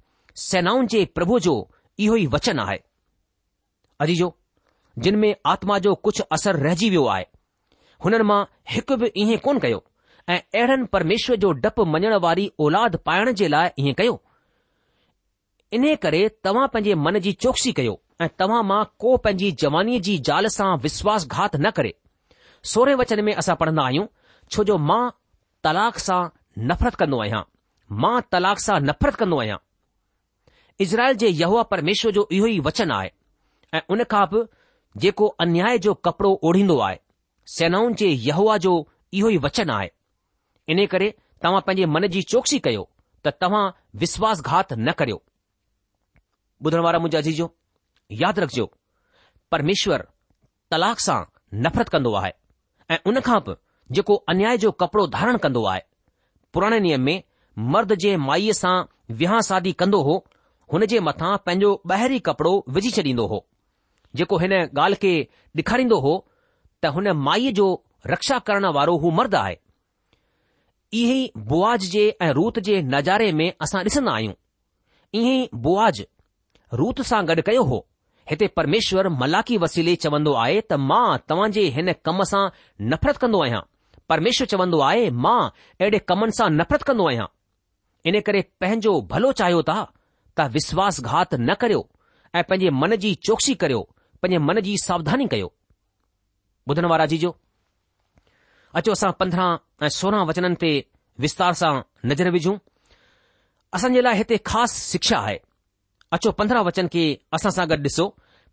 सेनाउनि 0.48 0.88
जे 0.96 1.06
प्रभु 1.16 1.40
जो 1.50 1.56
इहो 2.00 2.16
ई 2.16 2.26
वचन 2.38 2.60
आहे 2.68 2.80
जिन 4.98 5.16
में 5.20 5.36
आत्मा 5.48 5.78
जो 5.80 5.94
कुझु 5.96 6.24
असर 6.32 6.56
रहिजी 6.66 6.90
वियो 6.90 7.06
आहे 7.14 7.26
हुननि 8.06 8.24
मां 8.32 8.44
हिकु 8.72 8.96
बि 9.02 9.12
ईअं 9.18 9.38
कोन 9.46 9.60
कयो 9.60 9.84
ऐं 10.30 10.40
अहिड़नि 10.40 10.86
परमेश्वर 10.94 11.36
जो 11.44 11.52
डपु 11.64 11.86
मञण 11.94 12.14
वारी 12.26 12.52
औलाद 12.66 12.96
पाइण 13.06 13.32
जे 13.42 13.48
लाइ 13.48 13.70
ईअं 13.80 13.94
कयो 14.02 14.22
इन 15.78 15.96
करे 16.06 16.28
तव्हां 16.44 16.68
पंहिंजे 16.74 16.96
मन 17.06 17.20
जी 17.26 17.32
चौकसी 17.46 17.72
कयो 17.80 18.00
ऐं 18.22 18.28
तव्हां 18.40 18.64
मां 18.72 18.84
को 19.00 19.16
पंहिंजी 19.26 19.52
जवानीअ 19.64 20.00
जी 20.08 20.18
ज़ाल 20.30 20.48
सां 20.58 20.70
विश्वासघात 20.86 21.56
न 21.56 21.70
करे 21.80 21.94
सोरहें 22.74 22.96
वचन 23.02 23.24
में 23.26 23.34
असां 23.34 23.56
पढ़ंदा 23.56 23.84
आहियूं 23.88 24.06
छो 24.52 24.64
जो 24.70 24.78
मां 24.92 25.02
तलाक 25.64 25.98
सां 26.06 26.22
नफ़रत 26.72 26.96
कंदो 27.02 27.20
आहियां 27.24 27.42
मां 28.06 28.20
तलाक 28.32 28.60
सां 28.60 28.80
नफ़रत 28.90 29.16
कंदो 29.22 29.40
आहियां 29.42 29.58
इज़राइल 30.86 31.16
जे 31.22 31.28
यहवा 31.28 31.64
परमेश्वर 31.76 32.12
जो 32.18 32.28
इहो 32.32 32.48
ई 32.48 32.60
वचन 32.68 32.92
आहे 33.00 33.12
ऐं 33.78 33.82
उन 33.96 34.04
खां 34.16 34.26
बि 34.34 34.44
जेको 34.98 35.28
अन्याय 35.42 35.78
जो 35.80 35.94
कपड़ो 36.06 36.30
ओढींदो 36.44 36.78
आहे 36.82 36.98
सेनाउनि 37.58 37.94
जे 38.00 38.08
यहवा 38.08 38.58
जो 38.66 38.72
इहो 39.14 39.30
ई 39.30 39.38
वचन 39.44 39.70
आहे 39.70 39.90
इन 40.70 40.86
करे 40.88 41.14
तव्हां 41.44 41.62
पंहिंजे 41.68 41.86
मन 41.94 42.08
जी 42.16 42.22
चौकसी 42.32 42.60
कयो 42.68 42.88
त 43.26 43.32
तव्हां 43.42 43.68
विश्वासघात 44.04 44.74
न 44.74 44.92
करियो 45.02 45.22
ॿुधण 46.66 46.80
वारा 46.86 47.00
मुंहिंजा 47.00 47.20
अजीजो 47.20 47.50
यादि 48.22 48.42
रखिजो 48.42 48.66
परमेश्वर 49.52 50.04
तलाक 50.72 51.00
सां 51.06 51.20
नफ़रत 51.66 51.90
कंदो 51.90 52.14
आहे 52.22 52.32
ऐं 52.94 52.98
उन 53.12 53.20
खां 53.28 53.40
बि 53.46 53.56
जेको 54.00 54.16
अन्याय 54.34 54.58
जो 54.64 54.72
कपड़ो 54.84 55.06
धारण 55.18 55.38
कंदो 55.46 55.64
आहे 55.74 55.82
पुराणे 56.54 56.80
नियम 56.88 57.02
में 57.10 57.22
मर्द 57.76 57.94
जे 58.06 58.16
माईअ 58.30 58.54
सां 58.64 58.76
विहां 59.22 59.42
शादी 59.50 59.74
कंदो 59.84 60.02
हो 60.10 60.18
हुन 60.74 60.86
जे 60.96 61.00
मथां 61.10 61.36
पंहिंजो 61.46 61.72
ॿाहिरी 61.92 62.20
कपड़ो 62.32 62.54
विझी 62.80 62.92
छॾींदो 63.00 63.26
हो 63.36 63.46
जेको 64.18 64.38
हिन 64.42 64.52
ॻाल्हि 64.60 64.96
खे 65.02 65.12
ॾेखारींदो 65.60 66.00
हो 66.06 66.14
त 66.82 66.86
हुन 66.96 67.12
माईअ 67.28 67.52
जो 67.60 67.66
रक्षा 68.08 68.38
करण 68.48 68.66
वारो 68.78 68.98
हू 69.04 69.12
मर्द 69.20 69.36
आहे 69.36 69.56
इहे 71.02 71.16
ई 71.24 71.32
बुआज 71.50 71.86
जे 71.96 72.08
ऐं 72.28 72.32
रूत 72.38 72.60
जे 72.70 72.82
नज़ारे 72.94 73.32
में 73.40 73.52
असां 73.62 73.82
ॾिसंदा 73.84 74.12
आहियूं 74.14 74.34
इहे 75.20 75.34
ई 75.42 75.50
बुआज 75.66 76.02
रूत 76.82 77.02
सां 77.10 77.22
गॾु 77.28 77.42
कयो 77.50 77.64
हो 77.72 77.86
हिते 78.30 78.48
परमेश्वर 78.58 79.08
मलाकी 79.20 79.58
वसीले 79.66 79.96
चवंदो 80.06 80.34
आहे 80.46 80.60
त 80.72 80.80
मां 80.92 81.18
तव्हां 81.30 81.52
जे 81.60 81.68
हिन 81.78 81.94
कम 82.06 82.24
सां 82.32 82.44
नफ़रत 82.94 83.18
कंदो 83.26 83.44
आहियां 83.44 83.62
परमेश्वर 84.14 84.48
चवंदो 84.56 84.80
आहे 84.90 85.10
मां 85.26 85.40
अहिड़े 85.50 86.00
कमनि 86.14 86.38
सां 86.40 86.50
नफ़रत 86.58 86.84
कंदो 86.90 87.08
आहियां 87.10 87.28
इन 88.10 88.20
करे 88.28 88.42
पंहिंजो 88.62 89.00
भलो 89.14 89.32
चाहियो 89.44 89.62
था 89.70 89.80
त 90.38 90.50
विश्वासघात 90.58 91.34
न 91.40 91.54
करियो 91.66 91.88
ऐं 92.36 92.44
पंहिंजे 92.50 92.70
मन 92.84 92.96
जी 93.06 93.14
चोक्सी 93.30 93.54
करियो 93.66 93.88
पंहिंजे 94.22 94.38
मन 94.50 94.60
जी 94.70 94.78
सावधानी 94.88 95.28
कयो 95.36 95.54
ॿुधण 96.72 96.86
वारा 96.92 97.06
जी 97.12 97.18
जो 97.18 97.30
अचो 98.80 98.92
असां 98.92 99.12
पंद्रहं 99.20 99.86
ऐं 99.86 99.90
सोरहं 100.00 100.26
वचननि 100.32 100.56
ते 100.64 100.72
विस्तार 101.26 101.54
सां 101.62 101.72
नज़र 102.12 102.30
विझूं 102.36 102.56
असांजे 103.78 104.02
लाइ 104.04 104.18
हिते 104.20 104.38
ख़ासि 104.50 104.80
शिक्षा 104.92 105.18
आहे 105.22 105.38
अचो 106.18 106.32
पंद्रहं 106.42 106.64
वचन 106.70 106.88
खे 106.96 107.06
असां 107.38 107.52
सां 107.58 107.66
गॾु 107.72 107.78
ॾिसो 107.90 108.06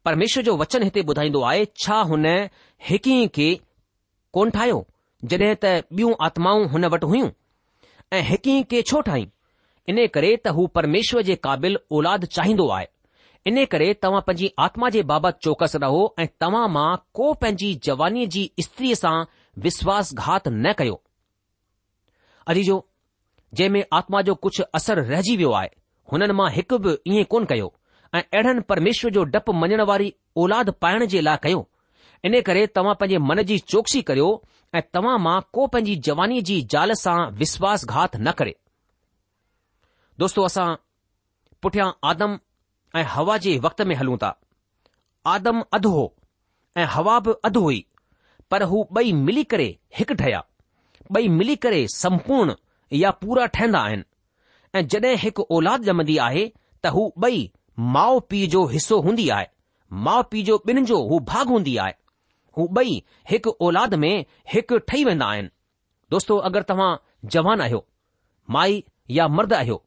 परमेश्वर 0.09 0.42
जो 0.48 0.55
वचन 0.62 0.83
हिते 0.88 1.00
ॿुधाईंदो 1.11 1.40
आहे 1.50 1.64
छा 1.85 1.98
हुन 2.12 2.24
हिकु 2.88 3.11
ई 3.24 3.29
खे 3.38 3.48
कोन 4.38 4.50
ठाहियो 4.57 4.81
जॾहिं 5.31 5.55
त 5.64 5.76
ॿियूं 6.00 6.12
आत्माऊं 6.29 6.66
हुन 6.74 6.85
वटि 6.96 7.07
हुयूं 7.12 7.31
ऐं 8.16 8.24
हिकु 8.33 8.50
ई 8.59 8.62
खे 8.72 8.83
छो 8.92 9.00
ठाहियूं 9.09 9.33
इन 9.92 10.07
करे 10.16 10.35
त 10.46 10.55
हू 10.61 10.66
परमेश्वर 10.79 11.31
जे 11.31 11.35
क़ाबिल 11.48 11.79
औलाद 11.98 12.24
चाहींदो 12.38 12.68
आहे 12.79 12.87
इन 13.48 13.64
करे 13.72 13.88
तव्हां 14.02 14.20
पंहिंजी 14.26 14.48
आत्मा 14.64 14.88
जे 14.94 15.02
बाबति 15.11 15.38
चौकस 15.44 15.74
रहो 15.82 16.00
ऐं 16.22 16.26
तव्हां 16.42 16.62
मां 16.76 16.87
को 17.18 17.26
पंहिंजी 17.42 17.68
जवानीअ 17.88 18.28
जी 18.37 18.42
स्त्रीअ 18.66 18.94
सां 19.00 19.12
विश्वासघात 19.66 20.48
न 20.48 20.72
कयो 20.80 20.94
अॼु 22.54 22.62
जो 22.68 22.78
जंहिं 23.54 23.68
में 23.76 23.85
आत्मा 23.98 24.22
जो 24.30 24.35
कुझु 24.46 24.64
असर 24.78 25.02
रहिजी 25.11 25.37
वियो 25.42 25.52
आहे 25.59 25.68
हुननि 26.12 26.35
मां 26.40 26.48
हिकु 26.56 26.78
बि 26.87 26.96
इएं 27.12 27.24
कोन 27.35 27.44
कयो 27.52 27.68
ऐं 28.14 28.22
अहिड़नि 28.22 28.61
परमेश्वर 28.72 29.12
जो 29.18 29.24
डपु 29.37 29.52
मञण 29.62 29.80
वारी 29.92 30.12
औलाद 30.44 30.70
पाइण 30.87 31.06
जे 31.14 31.20
लाइ 31.28 31.37
कयो 31.46 31.61
इन 32.30 32.40
करे 32.50 32.66
तव्हां 32.78 32.94
पंहिंजे 33.02 33.18
मन 33.30 33.42
जी 33.52 33.59
चौकसी 33.74 34.02
करियो 34.11 34.26
ऐं 34.74 34.82
तव्हां 34.96 35.18
मां 35.28 35.37
को 35.59 35.66
पंहिंजी 35.76 35.94
जवानीअ 36.11 36.42
जी 36.50 36.61
ज़ाल 36.74 36.94
सां 37.04 37.16
विश्वासघात 37.44 38.16
न 38.26 38.35
करे 38.42 38.56
दोस्तो 40.24 40.48
असां 40.50 40.68
पुठियां 41.62 41.88
ऐं 42.94 43.05
हवा 43.12 43.37
जे 43.44 43.59
वक़्त 43.64 43.83
में 43.90 43.94
हलूं 43.96 44.16
था 44.22 44.37
आदम 45.27 45.62
अधु 45.75 45.90
हो 45.90 46.12
ऐं 46.77 46.85
हवा 46.90 47.18
बि 47.27 47.33
अधु 47.44 47.61
हुई 47.61 47.85
पर 48.51 48.62
हू 48.72 48.87
ॿई 48.99 49.12
मिली 49.29 49.44
करे 49.53 49.68
हिकु 49.99 50.14
ठहिया 50.14 50.44
ॿई 51.16 51.29
मिली 51.38 51.57
करे 51.66 51.87
संपूर्ण 51.94 52.55
या 52.92 53.11
पूरा 53.22 53.46
ठहंदा 53.57 53.79
आहिनि 53.87 54.05
ऐं 54.79 54.87
जड॒हिं 54.94 55.16
हिकु 55.22 55.46
औलाद 55.59 55.88
ॼमंदी 55.88 56.16
आहे 56.29 56.44
त 56.85 56.92
हू 56.96 57.11
ॿई 57.27 57.42
माउ 57.96 58.18
पीउ 58.31 58.46
जो 58.57 58.66
हिसो 58.75 59.01
हूंदी 59.07 59.29
आहे 59.38 59.46
माउ 60.09 60.22
पीउ 60.31 60.44
जो 60.51 60.62
ॿिन 60.68 60.85
जो 60.92 61.03
हू 61.09 61.18
भाग 61.33 61.49
हूंदी 61.57 61.77
आहे 61.87 61.94
हू 62.59 62.68
ॿई 62.79 63.03
हिकु 63.31 63.57
औलाद 63.68 63.94
में 64.05 64.14
हिकु 64.55 64.79
ठही 64.88 65.05
वेंदा 65.11 65.27
आहिनि 65.27 65.51
दोस्तो 66.11 66.37
अगरि 66.51 66.64
तव्हां 66.68 66.90
जवान 67.37 67.61
आहियो 67.61 67.87
माई 68.57 68.83
या 69.18 69.29
मर्द 69.38 69.53
आहियो 69.62 69.83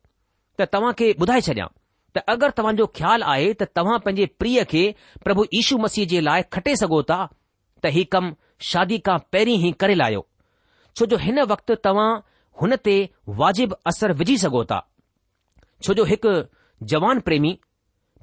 त 0.60 0.72
तव्हां 0.74 0.94
खे 1.02 1.12
ॿुधाए 1.20 1.42
छॾियां 1.50 1.68
त 2.18 2.22
अगरि 2.34 2.52
तव्हांजो 2.58 2.86
ख़्यालु 2.98 3.26
आहे 3.34 3.48
त 3.54 3.64
तव्हां 3.78 3.98
पंहिंजे 4.06 4.26
प्रिय 4.42 4.64
खे 4.72 4.84
प्रभु 5.26 5.44
यीशू 5.56 5.78
मसीह 5.86 6.06
जे 6.14 6.20
लाइ 6.28 6.42
खटे 6.56 6.76
सघो 6.82 7.02
था 7.10 7.20
त 7.84 7.92
हीउ 7.96 8.06
कमु 8.14 8.34
शादी 8.72 8.98
खां 9.08 9.18
पहिरीं 9.34 9.58
ई 9.68 9.72
करे 9.82 9.96
लाहियो 10.02 10.22
छो 10.98 11.06
जो 11.14 11.18
हिन 11.26 11.40
वक़्तु 11.54 11.76
तव्हां 11.88 12.10
हुन 12.62 12.76
ते 12.88 12.96
वाजिबु 13.42 13.78
असरु 13.92 14.18
विझी 14.22 14.38
सघो 14.46 14.64
था 14.72 14.80
छो 15.84 15.94
जो 16.00 16.04
हिकु 16.12 16.34
जवान 16.94 17.20
प्रेमी 17.28 17.52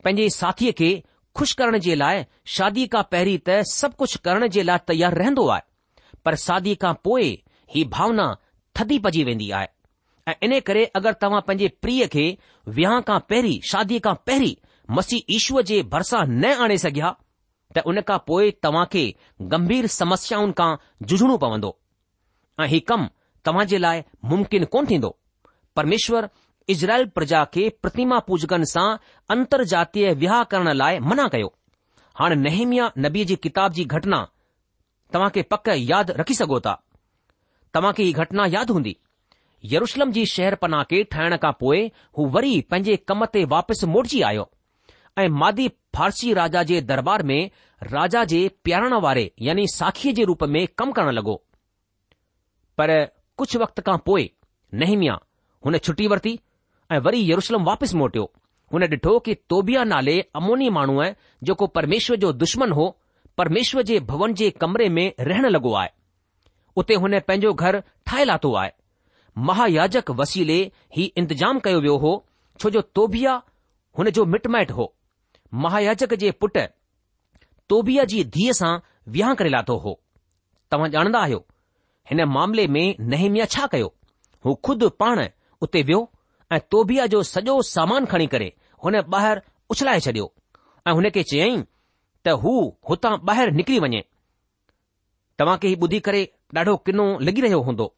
पंहिंजे 0.04 0.28
साथीअ 0.40 0.72
खे 0.80 0.90
खु़शि 1.38 1.54
करण 1.60 1.78
जे 1.86 1.94
लाइ 2.02 2.24
शादी 2.56 2.86
खां 2.96 3.02
पहिरीं 3.14 3.38
त 3.46 3.62
सभु 3.76 3.98
कुझु 4.04 4.22
करण 4.28 4.48
जे 4.58 4.62
लाइ 4.72 4.84
तयारु 4.90 5.20
रहंदो 5.22 5.46
आहे 5.56 6.20
पर 6.24 6.40
शादी 6.46 6.74
खां 6.86 6.92
पोइ 7.08 7.28
ही 7.76 7.84
भावना 7.96 8.26
थदी 8.80 8.98
पजी 9.08 9.22
वेंदी 9.30 9.50
आहे 9.58 9.72
ऐं 10.28 10.32
इन 10.46 10.58
करे 10.66 10.84
अगरि 10.98 11.12
तव्हां 11.22 11.40
पंहिंजे 11.46 11.66
प्रिय 11.82 12.06
खे 12.14 12.24
विहाउ 12.76 13.00
खां 13.08 13.18
पहिरीं 13.32 13.58
शादीअ 13.70 14.00
खां 14.06 14.14
पहिरीं 14.28 14.54
मसी 14.96 15.18
ईश्वर 15.36 15.62
जे 15.68 15.76
भरिसां 15.92 16.22
न 16.28 16.52
आणे 16.66 16.78
सघिया 16.84 17.10
त 17.76 17.84
उन 17.92 18.00
खां 18.08 18.18
पोइ 18.30 18.50
तव्हां 18.66 18.84
खे 18.94 19.04
गंभीर 19.52 19.86
समस्याऊं 19.98 20.50
खां 20.60 20.68
जुझणो 21.12 21.36
पवंदो 21.44 21.70
ऐं 22.60 22.66
हीउ 22.72 22.86
कम 22.88 23.06
तव्हां 23.46 23.66
जे 23.74 23.78
लाइ 23.84 24.02
मुम्किन 24.32 24.64
कोन 24.74 24.86
थीन्न्दो 24.90 25.10
परमेश्वर 25.76 26.28
इज़राइल 26.74 27.06
प्रजा 27.18 27.44
खे 27.54 27.68
प्रतिमा 27.82 28.18
पूजकन 28.30 28.64
सां 28.74 28.86
अंतर 29.36 29.64
जातीय 29.72 30.44
करण 30.54 30.72
लाइ 30.82 30.98
मना 31.10 31.28
कयो 31.36 31.54
हाणे 32.20 32.36
नहेमिया 32.44 32.90
नबी 33.06 33.24
जी 33.32 33.36
किताब 33.46 33.72
जी 33.78 33.84
घटना 33.98 34.20
तव्हां 35.14 35.30
खे 35.38 35.42
पक 35.54 35.68
यादि 35.92 36.20
रखी 36.22 36.34
सघो 36.42 36.60
था 36.68 36.76
तव्हां 37.74 37.92
खे 38.00 38.04
ही 38.08 38.12
घटना 38.22 38.46
यादि 38.58 38.72
हूंदी 38.76 38.94
यरुशलम 39.64 40.10
जी 40.12 40.24
शहर 40.30 40.56
के 40.90 41.02
ठाहिण 41.10 41.36
खां 41.42 41.52
पोइ 41.60 41.90
हू 42.18 42.26
वरी 42.36 42.60
पंहिंजे 42.70 42.96
कम 43.10 43.24
ते 43.36 43.44
वापसि 43.54 43.86
मोटिजी 43.94 44.20
आयो 44.30 44.48
ऐं 45.18 45.28
मादी 45.42 45.68
फारसी 45.96 46.32
राजा 46.34 46.62
जे 46.70 46.80
दरबार 46.90 47.22
में 47.30 47.40
राजा 47.92 48.24
जे 48.32 48.46
प्यारण 48.64 48.92
वारे 49.06 49.30
यानी 49.48 49.66
साखीअ 49.74 50.12
जे 50.18 50.24
रूप 50.30 50.42
में 50.56 50.66
कम 50.78 50.92
करण 50.98 51.10
लॻो 51.18 51.34
पर 52.78 52.92
कुझु 53.38 53.58
वक्त 53.62 53.80
खां 53.88 53.96
पोए 54.08 54.28
नहमिया 54.82 55.18
हुन 55.66 55.78
छुटी 55.88 56.06
वरती 56.14 56.38
ऐं 56.92 56.98
वरी 57.08 57.24
यरुशलम 57.30 57.64
वापसि 57.70 57.96
मोटियो 58.02 58.30
हुन 58.72 58.82
ॾिठो 58.84 59.18
कि 59.26 59.34
तोबिया 59.52 59.82
नाले 59.92 60.20
अमोनी 60.40 60.68
माण्हूअ 60.76 61.04
जेको 61.48 61.66
परमेश्वर 61.78 62.16
जो 62.24 62.32
दुश्मन 62.44 62.72
हो 62.80 62.86
परमेश्वर 63.38 63.82
जे 63.90 63.98
भवन 64.12 64.34
जे 64.40 64.50
कमरे 64.64 64.88
में 64.98 65.06
रहण 65.30 65.46
लॻो 65.56 65.72
आहे 65.82 65.88
उते 66.82 66.94
हुन 67.02 67.18
पंहिंजो 67.28 67.52
घर 67.54 67.78
ठाहे 68.06 68.24
लाथो 68.24 68.52
आहे 68.62 68.70
महायाजक 69.44 70.10
वसीले 70.20 70.54
ही 70.96 71.02
इंतजाम 71.20 71.58
कयो 71.64 71.80
वियो 71.80 71.96
हो 72.04 72.12
छो 72.60 72.70
जो 72.76 72.80
तोबिया 72.98 73.32
हुन 73.98 74.10
जो 74.18 74.24
मिट 74.34 74.46
माइट 74.54 74.70
हो 74.76 74.92
महायाजक 75.64 76.14
जे 76.22 76.30
पुट 76.40 76.56
तोबिया 77.72 78.04
जी 78.12 78.22
धीअ 78.36 78.52
सां 78.60 78.70
विहां 79.16 79.34
करे 79.40 79.48
लाथो 79.54 79.76
हो 79.84 79.92
तव्हां 80.70 80.90
ॼाणंदा 80.94 81.20
आहियो 81.26 81.44
हिन 82.10 82.24
मामले 82.36 82.66
में 82.76 82.94
नहमिया 83.14 83.44
छा 83.56 83.66
कयो 83.74 83.92
हू 84.44 84.54
खुद 84.68 84.84
पाण 85.02 85.22
उते 85.66 85.82
वियो 85.90 86.00
ऐं 86.52 86.60
तोबिया 86.76 87.06
जो 87.16 87.22
सॼो 87.32 87.60
सामान 87.74 88.04
खणी 88.14 88.26
करे 88.34 88.52
हुन 88.84 88.96
ॿाहिरि 89.00 89.40
उछलाए 89.74 90.00
छडि॒यो 90.08 90.32
ऐं 90.86 90.92
हुन 91.00 91.10
खे 91.16 91.22
चयाईं 91.32 91.62
त 92.26 92.36
हू 92.46 92.54
हुतां 92.88 93.12
ॿाहिरि 93.30 93.56
निकिरी 93.60 93.78
वञे 93.86 94.02
तव्हां 95.38 95.56
खे 95.62 95.68
ही 95.68 95.76
ॿुधी 95.86 96.00
करे 96.10 96.22
ॾाढो 96.58 96.76
किनो 96.88 97.08
लॻी 97.28 97.40
रहियो 97.48 97.60
हूंदो 97.70 97.92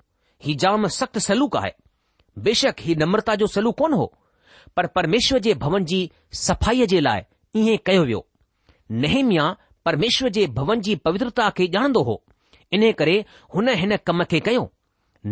ही 0.45 0.55
जाम 0.63 0.87
सख़्तु 0.97 1.21
सलूक 1.27 1.57
आहे 1.57 1.71
बेशक 2.47 2.77
ही 2.89 2.95
नम्रता 3.03 3.35
जो 3.43 3.47
सलूक 3.55 3.77
कोन 3.79 3.93
हो 4.01 4.15
परमेश्वर 4.97 5.39
जे 5.47 5.55
भवन 5.65 5.85
जी 5.93 6.01
सफ़ाईअ 6.45 6.87
जे 6.93 7.01
लाइ 7.01 7.23
इएं 7.61 7.79
कयो 7.87 8.05
वियो 8.11 8.27
नेमिया 9.05 9.47
परमेश्वर 9.87 10.29
जे 10.37 10.47
भवन 10.59 10.81
जी 10.89 10.95
पवित्रता 11.09 11.49
खे 11.59 11.67
ॼाणंदो 11.75 12.03
हो 12.09 12.23
इन 12.75 12.91
करे 12.99 13.17
हुन 13.55 13.69
हिन 13.83 13.97
कम 14.07 14.23
खे 14.31 14.41
कयो 14.49 14.71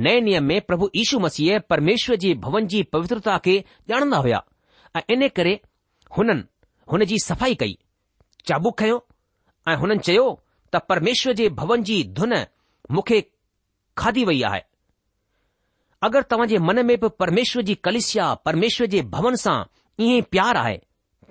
नए 0.04 0.20
नियम 0.20 0.44
में 0.44 0.60
प्रभु 0.66 0.88
यीशू 0.96 1.18
मसीह 1.20 1.58
परमेश्वर 1.70 2.16
जे 2.24 2.32
भवन 2.46 2.66
जी 2.74 2.82
पवित्रता 2.96 3.36
खे 3.44 3.56
ॼाणन्दा 3.90 4.16
हुया 4.26 4.42
ऐं 4.96 5.02
इन 5.14 5.28
करे 5.36 5.54
हुननि 6.18 6.40
हुन 6.92 7.04
जी 7.12 7.18
सफ़ाई 7.26 7.54
कई 7.62 7.78
चाबुक 8.48 8.78
खयो 8.80 8.98
ऐं 9.68 9.76
हुननि 9.84 9.98
चयो 10.08 10.26
त 10.74 10.82
परमेश्वर 10.88 11.32
जे 11.42 11.48
भवन 11.60 11.82
जी 11.90 12.02
धुन 12.20 12.34
मुखे 12.96 13.20
खाधी 14.00 14.24
वई 14.24 14.42
आहे 14.50 14.62
अगरि 16.04 16.22
तव्हां 16.30 16.46
जे 16.48 16.58
मन 16.68 16.84
में 16.86 16.96
बि 17.00 17.08
परमेश्वर 17.20 17.62
जी 17.68 17.74
कलिशिया 17.86 18.32
परमेश्वर 18.48 18.86
जे 18.94 19.02
भवन 19.12 19.34
सां 19.44 19.54
ईअं 20.04 20.16
ई 20.18 20.22
प्यार 20.32 20.56
आहे 20.62 20.76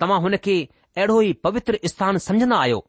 तव्हां 0.00 0.20
हुन 0.22 0.36
खे 0.46 0.56
अहिड़ो 0.96 1.20
ई 1.22 1.32
पवित्र 1.46 1.78
स्थान 1.92 2.18
समझंदा 2.26 2.56
आहियो 2.64 2.80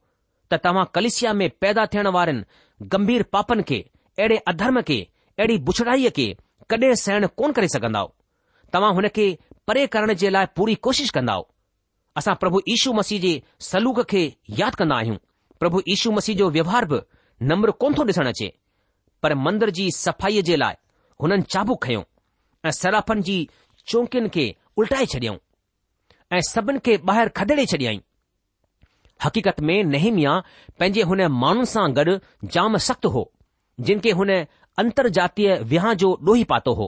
त 0.51 0.59
तव्हां 0.63 0.85
कलिशिया 0.95 1.33
में 1.41 1.49
पैदा 1.61 1.85
थियण 1.93 2.07
वारनि 2.15 2.87
गंभीर 2.95 3.23
पापनि 3.35 3.63
खे 3.71 3.79
अहिड़े 4.19 4.37
अधर्म 4.53 4.81
खे 4.87 4.99
अहिड़ी 5.39 5.57
बुछड़ाईअ 5.69 6.09
खे 6.15 6.27
कडहिं 6.69 6.93
सहण 7.03 7.27
कोन 7.41 7.51
करे 7.59 7.67
सघंदव 7.75 8.11
तव्हां 8.73 8.93
हुन 8.95 9.07
खे 9.19 9.27
परे 9.67 9.85
करण 9.95 10.13
जे 10.23 10.29
लाइ 10.29 10.45
पूरी 10.55 10.75
कोशिश 10.87 11.09
कंदव 11.19 11.45
असां 12.21 12.35
प्रभु 12.43 12.59
यीशू 12.67 12.93
मसीह 13.01 13.19
जे 13.27 13.33
सलूक 13.69 14.01
खे 14.13 14.23
यादि 14.63 14.75
कंदा 14.79 14.95
आहियूं 14.95 15.17
प्रभु 15.59 15.81
यीशू 15.87 16.11
मसीह 16.19 16.35
जो 16.41 16.49
व्यवहार 16.57 16.85
बि 16.93 16.99
नम्र 17.53 17.71
कोन 17.83 17.93
थो 17.97 18.05
ॾिसणु 18.13 18.29
अचे 18.35 18.51
पर 19.23 19.35
मंदर 19.47 19.69
जी 19.79 19.89
सफ़ाईअ 20.03 20.41
जे 20.51 20.55
लाइ 20.63 20.75
हुननि 21.23 21.41
चाबू 21.53 21.75
खंयो 21.83 22.03
ऐं 22.65 22.71
सराफ़नि 22.79 23.21
जी 23.27 23.37
चौकियुनि 23.91 24.29
खे 24.35 24.45
उलटाए 24.79 25.05
छडि॒ऊं 25.13 25.37
ऐं 26.35 26.41
सभिनि 26.49 26.79
खे 26.85 26.97
ॿाहिरि 27.09 27.31
खडड़े 27.39 27.65
छडि॒यई 27.73 28.01
हक़ीक़त 29.23 29.59
में 29.69 29.77
नेहिमिया 29.93 30.33
पंहिंजे 30.79 31.01
हुन 31.11 31.21
माण्हुनि 31.43 31.69
सां 31.73 31.85
गॾु 31.99 32.17
जाम 32.55 32.77
सख़्तु 32.87 33.09
हो 33.15 33.23
जिन 33.87 33.99
खे 34.05 34.11
हुन 34.19 34.31
अंतरजातीय 34.83 35.53
विहांह 35.71 35.93
जो 36.03 36.11
डोही 36.29 36.43
पातो 36.51 36.73
हो 36.81 36.87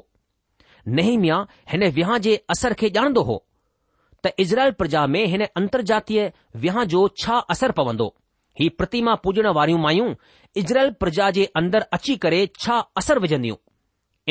नेहिमिया 1.00 1.38
हिन 1.72 1.88
विहां 2.00 2.20
जे 2.28 2.36
असर 2.56 2.74
खे 2.82 2.90
ॼाणंदो 2.98 3.24
हो 3.32 3.38
त 4.26 4.34
इज़राइल 4.44 4.72
प्रजा 4.82 5.06
में 5.16 5.26
हिन 5.34 5.46
अंतरजातीय 5.62 6.32
विहांह 6.66 6.86
जो 6.96 7.08
छा 7.24 7.38
असरु 7.56 7.74
पवंदो 7.82 8.08
ही 8.62 8.70
प्रतिमा 8.82 9.16
पूजण 9.26 9.48
वारियूं 9.60 9.80
मायूं 9.88 10.14
इज़रायल 10.64 10.92
प्रजा 11.04 11.30
जे 11.40 11.46
अंदरि 11.64 11.90
अची 12.00 12.16
करे 12.26 12.46
छा 12.60 12.80
असर 13.04 13.20
विझंदियूं 13.26 13.56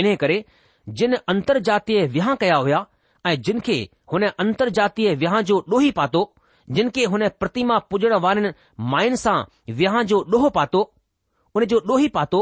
इन 0.00 0.14
करे 0.22 0.36
जिन 0.98 1.14
अंतरजातीय 1.32 2.06
विहां 2.16 2.34
कया 2.42 2.56
हुआ 2.64 2.80
ऐं 3.30 3.34
जिन 3.46 3.60
खे 3.68 3.76
हुन 4.12 4.26
अंतरजातीय 4.44 5.14
विहांह 5.22 5.40
जो 5.50 5.56
ॾोही 5.72 5.90
पातो 5.98 6.20
जिन 6.78 6.90
खे 6.96 7.04
हुन 7.14 7.28
प्रतिमा 7.42 7.78
पुजण 7.92 8.14
वारनि 8.24 8.50
माइनि 8.94 9.16
सां 9.24 9.36
विहां 9.80 10.02
जो 10.12 10.20
ॾोहो 10.34 10.50
पातो 10.58 10.82
हुन 11.56 11.64
जो 11.72 11.80
ॾोही 11.90 12.08
पातो 12.18 12.40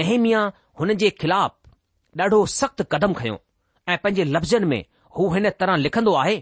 नेहमिया 0.00 0.40
हुन 0.80 0.94
जे 1.02 1.10
खिलाफ़ 1.22 1.52
ॾाढो 2.22 2.40
सख़्तु 2.58 2.84
कदम 2.94 3.14
खयो 3.20 3.38
ऐं 3.88 3.96
पंहिंजे 4.04 4.24
लफ़्ज़नि 4.36 4.66
में 4.72 4.80
हू 5.18 5.28
हिन 5.34 5.48
तरह 5.60 5.76
लिखंदो 5.86 6.14
आहे 6.22 6.36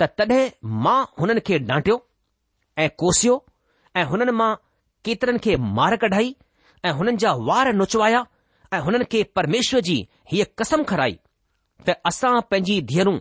त 0.00 0.08
तॾहिं 0.20 0.42
मां 0.86 0.98
हुननि 1.20 1.40
खे 1.48 1.58
डांटियो 1.70 1.96
ऐं 2.84 2.88
कोसियो 3.02 3.34
ऐं 4.00 4.04
हुननि 4.12 4.32
मां 4.40 4.50
केतिरनि 5.08 5.38
खे 5.46 5.56
मार 5.78 5.96
कढाई 6.04 6.34
ऐं 6.88 6.92
हुननि 7.00 7.16
जा 7.24 7.32
वार 7.48 7.72
नुचवाया 7.80 8.20
ऐं 8.72 8.78
हुननि 8.80 9.04
खे 9.12 9.22
परमेश्वर 9.36 9.80
जी 9.86 9.96
हीअ 10.32 10.44
कसम 10.58 10.82
खाराई 10.90 11.18
त 11.88 11.94
असां 12.10 12.34
पंहिंजी 12.50 12.80
धीअरूं 12.90 13.18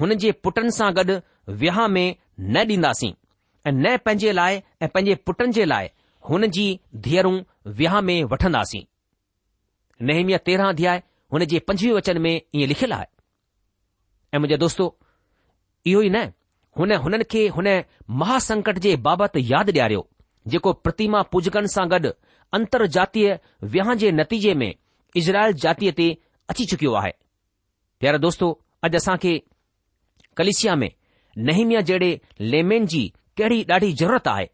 हुन 0.00 0.14
जे 0.24 0.32
पुटनि 0.44 0.70
सां 0.78 0.90
गॾु 0.98 1.14
विहांह 1.62 1.88
में 1.94 2.06
न 2.56 2.64
ॾींदासीं 2.70 3.12
ऐं 3.66 3.72
न 3.76 3.96
पंहिंजे 4.04 4.32
लाइ 4.32 4.60
ऐं 4.82 4.88
पंहिंजे 4.94 5.14
पुटनि 5.26 5.52
जे 5.58 5.64
लाइ 5.72 5.88
हुन 6.28 6.46
जी 6.56 6.66
धीअरूं 7.06 7.36
विहांह 7.78 8.00
में 8.08 8.22
वठंदासीं 8.32 8.82
नेहमीअ 10.10 10.38
तेरहं 10.46 10.68
अध्याय 10.76 11.02
हुन 11.32 11.44
जे 11.52 11.58
पंजवीह 11.68 11.94
वचन 11.94 12.18
में 12.26 12.32
ईअं 12.34 12.68
लिखियलु 12.68 12.94
आहे 12.94 13.06
ऐं 14.34 14.38
मुंहिंजो 14.40 14.56
दोस्तो 14.64 14.88
इहो 15.92 16.00
ई 16.02 16.08
न 16.16 16.24
हुन 16.78 16.92
हुननि 17.04 17.24
खे 17.32 17.46
हुन 17.56 17.68
महासंकट 18.20 18.78
जे 18.86 18.96
बाबति 19.08 19.40
यादि 19.52 19.72
ॾियारियो 19.78 20.06
जेको 20.52 20.72
प्रतिमा 20.84 21.20
पूजकनि 21.34 21.68
सां 21.74 21.86
गॾु 21.92 22.10
अंतरजातीय 22.52 23.28
जातीय 23.28 23.68
विहां 23.72 23.96
जे 23.98 24.10
नतीजे 24.12 24.54
में 24.62 24.72
इज़राइल 25.20 25.52
जातीअ 25.64 25.92
ते 26.00 26.08
अची 26.54 26.66
चुकियो 26.72 26.92
आहे 27.00 27.12
यार 28.06 28.16
दोस्तो 28.24 28.50
अॼु 28.88 28.96
असां 29.00 29.16
खे 29.24 29.34
कलिशिया 30.40 30.74
में 30.84 30.90
नेहमिया 31.50 31.80
जहिड़े 31.90 32.10
लेमेन 32.54 32.86
जी 32.94 33.02
कहिड़ी 33.40 33.62
ॾाढी 33.70 33.92
ज़रूरत 34.02 34.28
आहे 34.32 34.46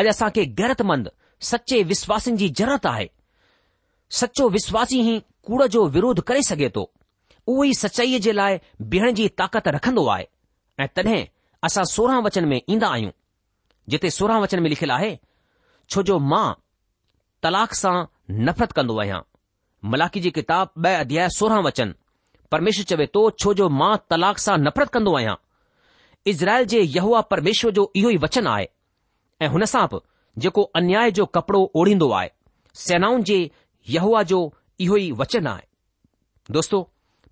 अॼु 0.00 0.08
असां 0.14 0.30
खे 0.38 0.44
गैरतमंद 0.62 1.10
सचे 1.50 1.82
विश्वासनि 1.92 2.36
जी 2.44 2.48
ज़रूरत 2.60 2.86
आहे 2.94 3.08
सचो 4.20 4.48
विश्वासी 4.56 5.00
ई 5.12 5.18
कूड़ 5.48 5.64
जो 5.76 5.86
विरोध 5.96 6.20
करे 6.30 6.42
सघे 6.50 6.68
थो 6.76 6.82
उहो 7.46 7.64
ई 7.64 7.72
सचाईअ 7.80 8.20
जे 8.28 8.32
लाइ 8.38 8.58
बीहण 8.94 9.14
जी 9.20 9.28
ताक़त 9.42 9.68
रखंदो 9.76 10.06
आहे 10.14 10.24
ऐं 10.80 10.86
तॾहिं 10.96 11.22
असां 11.68 11.84
सोरहं 11.92 12.22
वचन 12.26 12.48
में 12.52 12.60
ईंदा 12.70 12.88
आहियूं 12.96 13.12
जिते 13.92 14.10
सोरहं 14.16 14.40
वचन 14.46 14.62
में 14.62 14.68
लिखियलु 14.74 14.92
आहे 14.96 15.12
छो 15.94 16.02
जो 16.10 16.18
मां 16.32 16.44
तलाक 17.42 17.74
सां 17.74 17.94
नफ़रत 18.46 18.72
कंदो 18.78 18.98
आहियां 19.00 19.20
मलाखी 19.92 20.20
जी 20.26 20.30
किताब 20.38 20.70
ॿ 20.86 20.98
अध्याय 21.04 21.28
सोरहं 21.36 21.62
वचन 21.66 21.94
परमेश्वर 22.54 22.84
चवे 22.90 23.06
थो 23.14 23.22
छो 23.42 23.52
जो 23.60 23.68
मां 23.78 23.92
तलाक 24.10 24.38
सां 24.46 24.56
नफ़रत 24.66 24.88
कंदो 24.96 25.14
आहियां 25.16 25.34
इज़राइल 26.32 26.64
जे 26.72 26.82
परमेश्वर 27.30 27.70
जो 27.78 27.84
इहो 28.00 28.10
ई 28.10 28.16
वचन 28.26 28.46
आहे 28.54 28.66
ऐं 29.42 29.48
हुन 29.54 29.64
सां 29.74 29.86
बि 29.94 30.00
जेको 30.46 30.62
अन्याय 30.80 31.10
जो 31.20 31.26
कपड़ो 31.38 31.60
ओढ़ींदो 31.82 32.10
आहे 32.18 32.30
सेनाउनि 32.82 33.22
जे 33.30 33.38
जो 34.34 34.42
इहो 34.86 34.96
ई 34.96 35.10
वचन 35.22 35.46
आहे 35.54 35.64
दोस्तो 36.58 36.82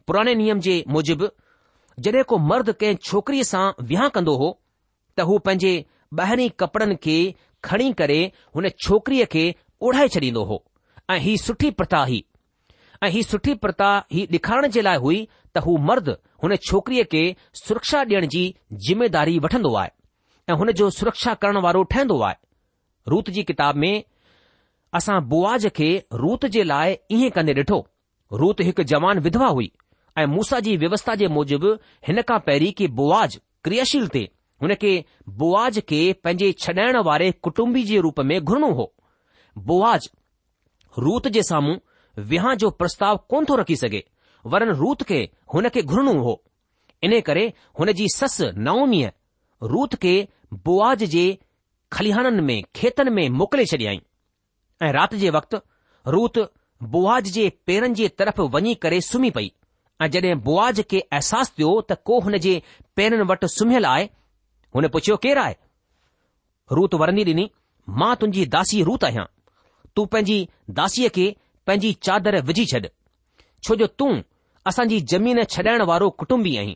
पुराने 0.07 0.35
नियम 0.43 0.61
जे 0.69 0.77
मुजिबि 0.97 1.29
जडे॒ 2.07 2.23
को 2.33 2.37
मर्द 2.53 2.73
कंहिं 2.81 2.97
छोकिरीअ 3.11 3.47
सां 3.53 3.67
विहाउ 3.93 4.09
कंदो 4.19 4.35
हो 4.45 4.51
त 4.55 5.29
हू 5.33 5.39
पंहिंजे 5.51 5.75
ॿाहिरीं 6.23 6.49
कपड़न 6.65 6.95
खे 7.07 7.17
खणी 7.69 7.93
करे 8.01 8.19
हुन 8.57 8.69
छोकरीअ 8.85 9.25
खे 9.33 9.45
ओ 9.83 9.93
छॾींदो 9.93 10.43
हो 10.45 10.65
ऐं 11.11 11.19
हीउ 11.25 11.37
सुठी 11.39 11.71
प्रथा 11.81 11.99
हुई 12.05 12.25
ऐं 13.05 13.09
हीउ 13.11 13.23
सुठी 13.23 13.55
प्रथा 13.65 13.91
ही 14.13 14.25
ॾेखारण 14.33 14.67
जे 14.77 14.83
लाइ 14.83 14.97
हुई 15.05 15.21
त 15.55 15.59
हू 15.67 15.77
मर्द 15.91 16.09
हुन 16.43 16.55
छोकिरीअ 16.69 17.05
खे 17.13 17.23
सुरक्षा 17.65 18.01
ॾियण 18.09 18.27
जी 18.35 18.43
जिमेदारी 18.87 19.39
वठंदो 19.45 19.75
आहे 19.83 19.91
ऐं 20.53 20.57
हुन 20.63 20.73
जो 20.81 20.89
सुरक्षा 20.99 21.35
करण 21.45 21.57
वारो 21.67 21.83
ठहंदो 21.95 22.19
आहे 22.29 22.37
रूत 23.15 23.31
जी 23.37 23.43
किताब 23.51 23.77
में 23.85 23.93
असां 25.01 25.21
बुआज 25.29 25.67
खे 25.77 25.89
रूत 26.25 26.47
जे 26.59 26.63
लाइ 26.73 26.97
ईअं 27.17 27.31
कंदे 27.37 27.55
ॾिठो 27.63 27.79
रूत 28.43 28.61
हिकु 28.69 28.83
जवान 28.95 29.19
विधवा 29.29 29.47
हुई 29.59 29.71
ऐं 30.19 30.27
मूसा 30.37 30.61
जी 30.67 30.77
व्यवस्था 30.85 31.15
जे 31.23 31.29
मूजिबि 31.39 31.75
हिन 32.09 32.23
खां 32.29 32.39
पहिरीं 32.51 32.73
की 32.83 32.89
बुआज 33.01 33.41
क्रियाशील 33.65 34.09
थे 34.15 34.27
हुन 34.63 34.75
खे 34.85 34.93
बुआज 35.43 35.81
खे 35.89 36.01
पंहिंजे 36.25 36.53
छॾाइण 36.65 36.97
वारे 37.11 37.31
कुटुंबी 37.49 37.83
जे 37.93 38.01
रूप 38.09 38.21
में 38.33 38.39
घुरणो 38.45 38.73
हो 38.81 38.93
बोआज 39.67 40.09
रूत 41.05 41.27
जे 41.37 41.43
साम्हूं 41.51 41.77
विहां 42.31 42.57
जो 42.63 42.71
प्रस्ताव 42.81 43.17
कोन 43.31 43.45
थो 43.49 43.57
रखी 43.61 43.77
सघे 43.83 44.03
वरन 44.55 44.71
रूत 44.83 45.03
खे 45.11 45.21
हुन 45.55 45.69
खे 45.75 45.83
घुरणो 45.93 46.13
हो 46.27 46.41
इन 47.09 47.21
करे 47.29 47.47
हुन 47.81 47.93
जी 48.01 48.07
सस 48.17 48.41
नाऊंमीअ 48.69 49.11
रूत 49.73 49.95
खे 50.05 50.15
बोआज 50.67 51.05
जे 51.17 51.25
खलिहाननि 51.93 52.43
में 52.49 52.61
खेतनि 52.77 53.11
में 53.19 53.29
मोकिले 53.41 53.65
छॾियईं 53.73 54.01
ऐं 54.87 54.93
राति 54.97 55.19
जे 55.23 55.31
वक़्तु 55.37 55.59
रूत 56.15 56.39
बुआज 56.95 57.31
जे 57.37 57.49
पेरनि 57.67 57.95
जे 58.01 58.09
तरफ़ 58.19 58.41
वञी 58.57 58.75
करे 58.85 59.01
सुम्ही 59.11 59.31
पई 59.39 59.51
ऐं 60.03 60.11
जॾहिं 60.17 60.35
बुआज 60.49 60.81
खे 60.91 61.01
अहसासु 61.01 61.53
थियो 61.59 61.71
त 61.91 61.97
को 62.11 62.21
हुन 62.27 62.39
जे 62.49 62.53
पेरनि 62.97 63.29
वटि 63.31 63.49
सुम्हियल 63.57 63.87
आहे 63.95 64.05
हुन 64.77 64.89
पुछियो 64.97 65.17
केरु 65.27 65.41
आहे 65.47 65.57
रूत 66.81 66.95
वरंदी 67.05 67.25
ॾिनी 67.33 67.49
मां 68.03 68.13
तुंहिंजी 68.21 68.45
दासी 68.55 68.83
रूत 68.91 69.05
आहियां 69.11 69.25
तू 69.97 70.05
पंहिंजी 70.13 70.39
दासीअ 70.79 71.09
खे 71.15 71.27
पंहिंजी 71.67 71.93
चादर 72.07 72.41
विझी 72.51 72.65
छॾ 72.73 72.79
छो 73.67 73.75
जो 73.83 73.87
तूं 73.99 74.13
असांजी 74.71 75.01
जमीन 75.13 75.41
छॾाइण 75.55 75.83
वारो 75.91 76.09
कुटुंबी 76.21 76.57
आहीं 76.59 76.75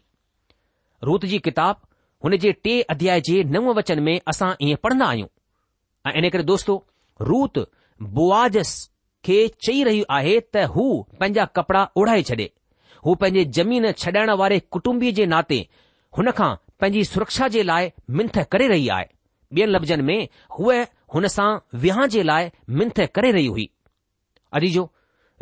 रूत 1.08 1.24
जी 1.32 1.38
किताब 1.48 1.76
हुन 2.24 2.36
जे 2.44 2.52
टे 2.64 2.80
अध्याय 2.94 3.20
जे 3.28 3.42
नव 3.54 3.72
वचन 3.78 3.98
में 4.08 4.18
असां 4.32 4.50
ईअं 4.66 4.76
पढ़ंदा 4.82 5.06
आहियूं 5.12 5.28
ऐं 6.06 6.12
इन 6.22 6.28
करे 6.34 6.42
दोस्तो 6.50 6.74
रूत 7.30 7.58
बुआज 8.18 8.56
खे 9.24 9.36
चई 9.66 9.82
रही 9.88 10.02
आहे 10.18 10.38
त 10.54 10.64
हू 10.74 10.84
पंहिंजा 11.20 11.44
कपड़ा 11.56 11.82
ओढ़ाए 12.02 12.22
छॾे 12.28 12.46
हू 13.06 13.14
पंहिंजे 13.22 13.44
ज़मीन 13.58 13.90
छॾाइण 14.04 14.30
वारे 14.42 14.58
कुटुंबी 14.74 15.12
जे 15.18 15.26
नाते 15.34 15.58
हुन 16.18 16.30
खां 16.38 16.50
पंहिंजी 16.80 17.04
सुरक्षा 17.12 17.48
जे 17.56 17.62
लाइ 17.72 17.90
मिंथ 18.20 18.42
करे 18.52 18.66
रही 18.74 18.88
आहे 18.98 19.08
ॿियनि 19.56 19.72
लफ़्ज़नि 19.72 20.02
में 20.08 20.20
हूअ 20.58 20.74
हुन 21.14 21.26
सां 21.32 21.48
विहां 21.80 22.08
जे 22.12 22.22
लाइ 22.28 22.50
मिंथ 22.80 23.00
करे 23.14 23.30
रही 23.36 23.46
हुई 23.54 23.68
अॼी 24.58 24.68
जो 24.76 24.84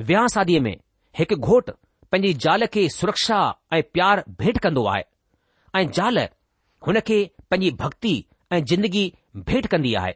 विहां 0.08 0.26
शादीअ 0.34 0.60
में 0.62 0.74
हिकु 1.18 1.36
घोट 1.48 1.70
पंहिंजी 2.12 2.32
ज़ाल 2.44 2.66
खे 2.76 2.88
सुरक्षा 2.94 3.36
ऐं 3.76 3.82
प्यार 3.92 4.22
भेंट 4.40 4.58
कंदो 4.64 4.84
आहे 4.94 5.02
ऐं 5.80 5.86
ज़ाल 5.98 6.18
हुन 6.86 7.00
खे 7.10 7.18
पंहिंजी 7.50 7.70
भक्ति 7.84 8.14
ऐं 8.52 8.62
जिंदगी 8.72 9.04
भेंट 9.50 9.66
कंदी 9.74 9.94
आहे 10.02 10.14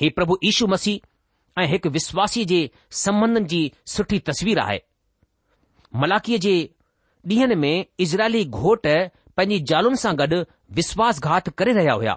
हे 0.00 0.08
प्रभु 0.18 0.38
यीशू 0.44 0.66
मसीह 0.74 1.62
ऐं 1.62 1.66
हिकु 1.72 1.88
विश्वासीअ 1.98 2.44
जे 2.52 2.60
संबंधनि 3.04 3.46
जी 3.54 3.62
सुठी 3.94 4.18
तस्वीर 4.30 4.58
आहे 4.66 4.80
मलाखीअ 6.04 6.38
जे 6.46 6.54
ॾींहनि 7.30 7.54
में 7.64 7.74
इज़राइली 8.06 8.44
घोट 8.60 8.86
पंहिंजी 9.40 9.58
ज़ालुनि 9.72 9.96
सां 10.04 10.14
गॾु 10.20 10.38
विश्वासघात 10.80 11.48
करे 11.60 11.72
रहिया 11.78 11.92
हुया 12.00 12.14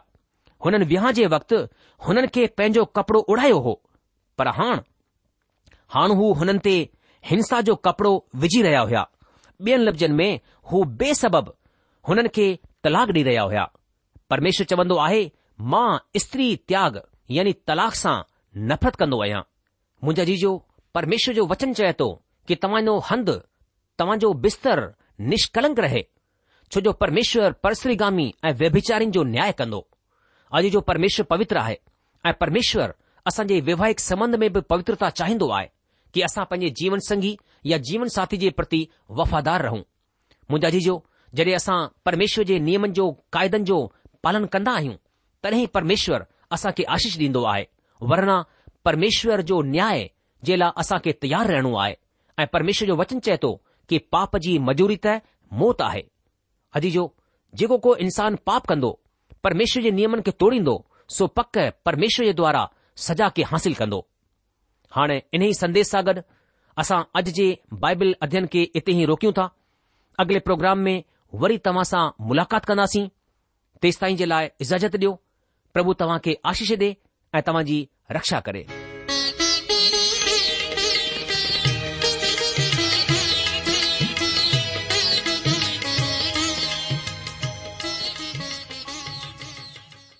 हुननि 0.64 0.86
विहां 0.92 1.14
जे 1.18 1.26
वक़्तु 1.34 1.58
हुननि 2.08 2.28
खे 2.36 2.46
पंहिंजो 2.58 2.84
कपड़ो 2.98 3.20
उड़ायो 3.34 3.58
हो 3.66 3.74
पर 4.38 4.48
हाण 4.60 4.80
हाणे 5.96 6.16
हू 6.20 6.32
हुननि 6.40 6.60
ते 6.68 6.76
हिंसा 7.30 7.60
जो 7.70 7.76
कपड़ो 7.88 8.14
विझी 8.44 8.62
रहिया 8.68 8.82
हुया 8.90 9.04
ॿियनि 9.66 9.84
लफ़्ज़नि 9.84 10.14
में 10.20 10.32
हू 10.72 10.84
बेसबब 11.02 11.54
हुननि 12.08 12.30
खे 12.38 12.48
तलाक 12.84 13.10
ॾेई 13.18 13.24
रहिया 13.28 13.42
हुया 13.50 13.64
परमेश्वर 14.30 14.66
चवंदो 14.72 14.96
आहे 15.08 15.22
मां 15.74 15.90
स्त्री 16.24 16.56
त्याग 16.70 17.02
यानी 17.38 17.54
तलाक 17.68 17.94
सां 18.04 18.16
नफ़रत 18.72 18.96
कंदो 19.02 19.22
आहियां 19.24 19.42
मुंहिंजा 20.04 20.24
जीजो 20.32 20.52
परमेश्वर 20.96 21.34
जो 21.40 21.46
वचन 21.54 21.74
चए 21.80 21.94
थो 22.00 22.10
कि 22.48 22.56
तव्हांजो 22.66 22.98
हंधु 23.12 23.34
तव्हांजो 24.00 24.34
बिस्तर 24.46 24.82
निष्कलंक 25.34 25.80
रहे 25.88 26.04
छो 26.72 26.82
जो 26.88 26.92
परमेश्वर 27.06 27.52
परसरीगामी 27.66 28.34
ऐं 28.46 28.54
व्यभिचारिन 28.64 29.12
जो 29.18 29.24
न्याय 29.34 29.52
कंदो 29.62 29.82
अॼु 30.58 30.70
जो 30.74 30.80
परमेश्वर 30.88 31.26
पवित्र 31.30 31.58
आहे 31.58 31.76
ऐं 32.26 32.32
परमेश्वर 32.40 32.92
असांजे 33.28 33.60
वैवाहिक 33.70 34.00
संबंध 34.00 34.36
में 34.44 34.52
बि 34.54 34.60
पवित्रता 34.70 35.10
चाहींदो 35.20 35.50
आहे 35.56 35.68
की 36.14 36.22
असां 36.28 36.44
पंहिंजे 36.52 36.70
जीवन 36.82 37.00
संगी 37.08 37.36
या 37.72 37.78
जीवन 37.90 38.08
साथी 38.16 38.38
जे 38.44 38.50
प्रति 38.60 38.86
वफ़ादार 39.20 39.62
रहूं 39.66 39.80
मुंहिंजा 39.80 40.70
जीजो 40.78 40.96
जॾहिं 41.38 41.56
असां 41.56 41.78
परमेश्वर 42.06 42.44
जे 42.52 42.60
नियमनि 42.68 42.94
जो 43.00 43.12
क़ाइदनि 43.34 43.64
जो 43.72 43.80
पालन 44.24 44.46
कंदा 44.54 44.72
आहियूं 44.80 44.96
तॾहिं 45.44 45.66
परमेश्वर 45.74 46.24
असांखे 46.58 46.84
आशीष 46.98 47.18
ॾींदो 47.20 47.44
आहे 47.54 47.66
वरना 48.12 48.42
परमेश्वर 48.86 49.42
जो 49.52 49.62
न्याय 49.76 50.08
जे 50.50 50.56
लाइ 50.60 50.72
असांखे 50.82 51.12
तयारु 51.24 51.54
रहणो 51.54 51.76
आहे 51.84 51.94
ऐं 52.42 52.46
परमेश्वर 52.54 52.88
जो 52.88 52.96
वचन 53.02 53.20
चए 53.28 53.38
थो 53.44 53.54
कि 53.90 53.98
पाप 54.16 54.38
जी 54.46 54.58
मजूरी 54.70 54.96
त 55.06 55.20
मौत 55.64 55.82
आहे 55.90 56.04
अजीजो 56.80 57.10
जेको 57.60 57.78
को 57.88 57.96
इंसान 58.08 58.36
पाप 58.50 58.66
कंदो 58.72 59.00
परमेश्वर 59.46 59.84
जे 59.84 59.90
नियम 59.92 60.22
खे 60.26 60.32
तोड़ींदो 60.42 60.74
सो 61.16 61.26
पक 61.38 61.58
परमेश्वर 61.86 62.26
जे 62.26 62.34
द्वारा 62.34 62.68
सजा 63.08 63.28
खे 63.36 63.44
हासिल 63.50 63.74
कंदो 63.82 64.00
हाणे 64.96 65.22
इन 65.38 65.44
ई 65.50 65.54
संदेश 65.60 65.88
सां 65.94 66.02
गॾु 66.08 66.22
असां 66.84 66.98
अॼु 67.20 67.32
जे 67.40 67.46
बाइबल 67.84 68.16
अध्यन 68.28 68.48
खे 68.56 68.64
इते 68.82 68.92
ई 69.02 69.06
रोकियूं 69.12 69.34
था 69.40 69.46
अॻिले 70.26 70.40
प्रोग्राम 70.50 70.80
में 70.88 70.98
वरी 71.44 71.58
तव्हां 71.70 71.84
सां 71.92 72.04
मुलाक़ात 72.32 72.66
कंदासीं 72.72 73.08
तेसि 73.86 74.00
ताईं 74.06 74.18
जे 74.24 74.30
लाइ 74.34 74.50
इज़ाज़त 74.68 74.96
ॾियो 75.06 75.14
प्रभु 75.78 75.94
तव्हां 76.04 76.18
खे 76.28 76.38
आशीष 76.54 76.72
ॾे 76.86 76.90
ऐं 77.40 77.46
तव्हां 77.52 77.64
जी 77.72 77.78
रक्षा 78.20 78.40
करे 78.50 78.66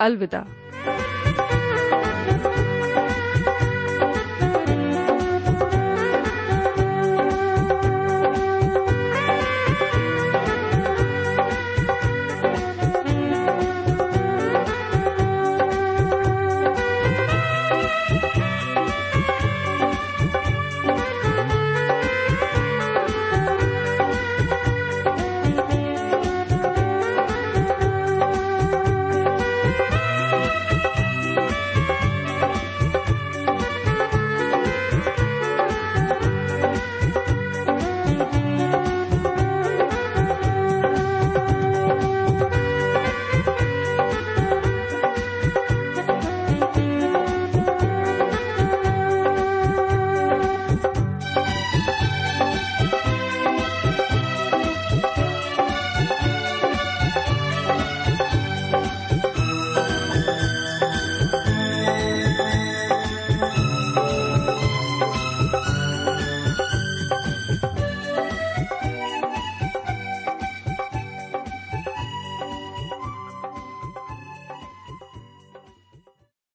अलविदा 0.00 0.99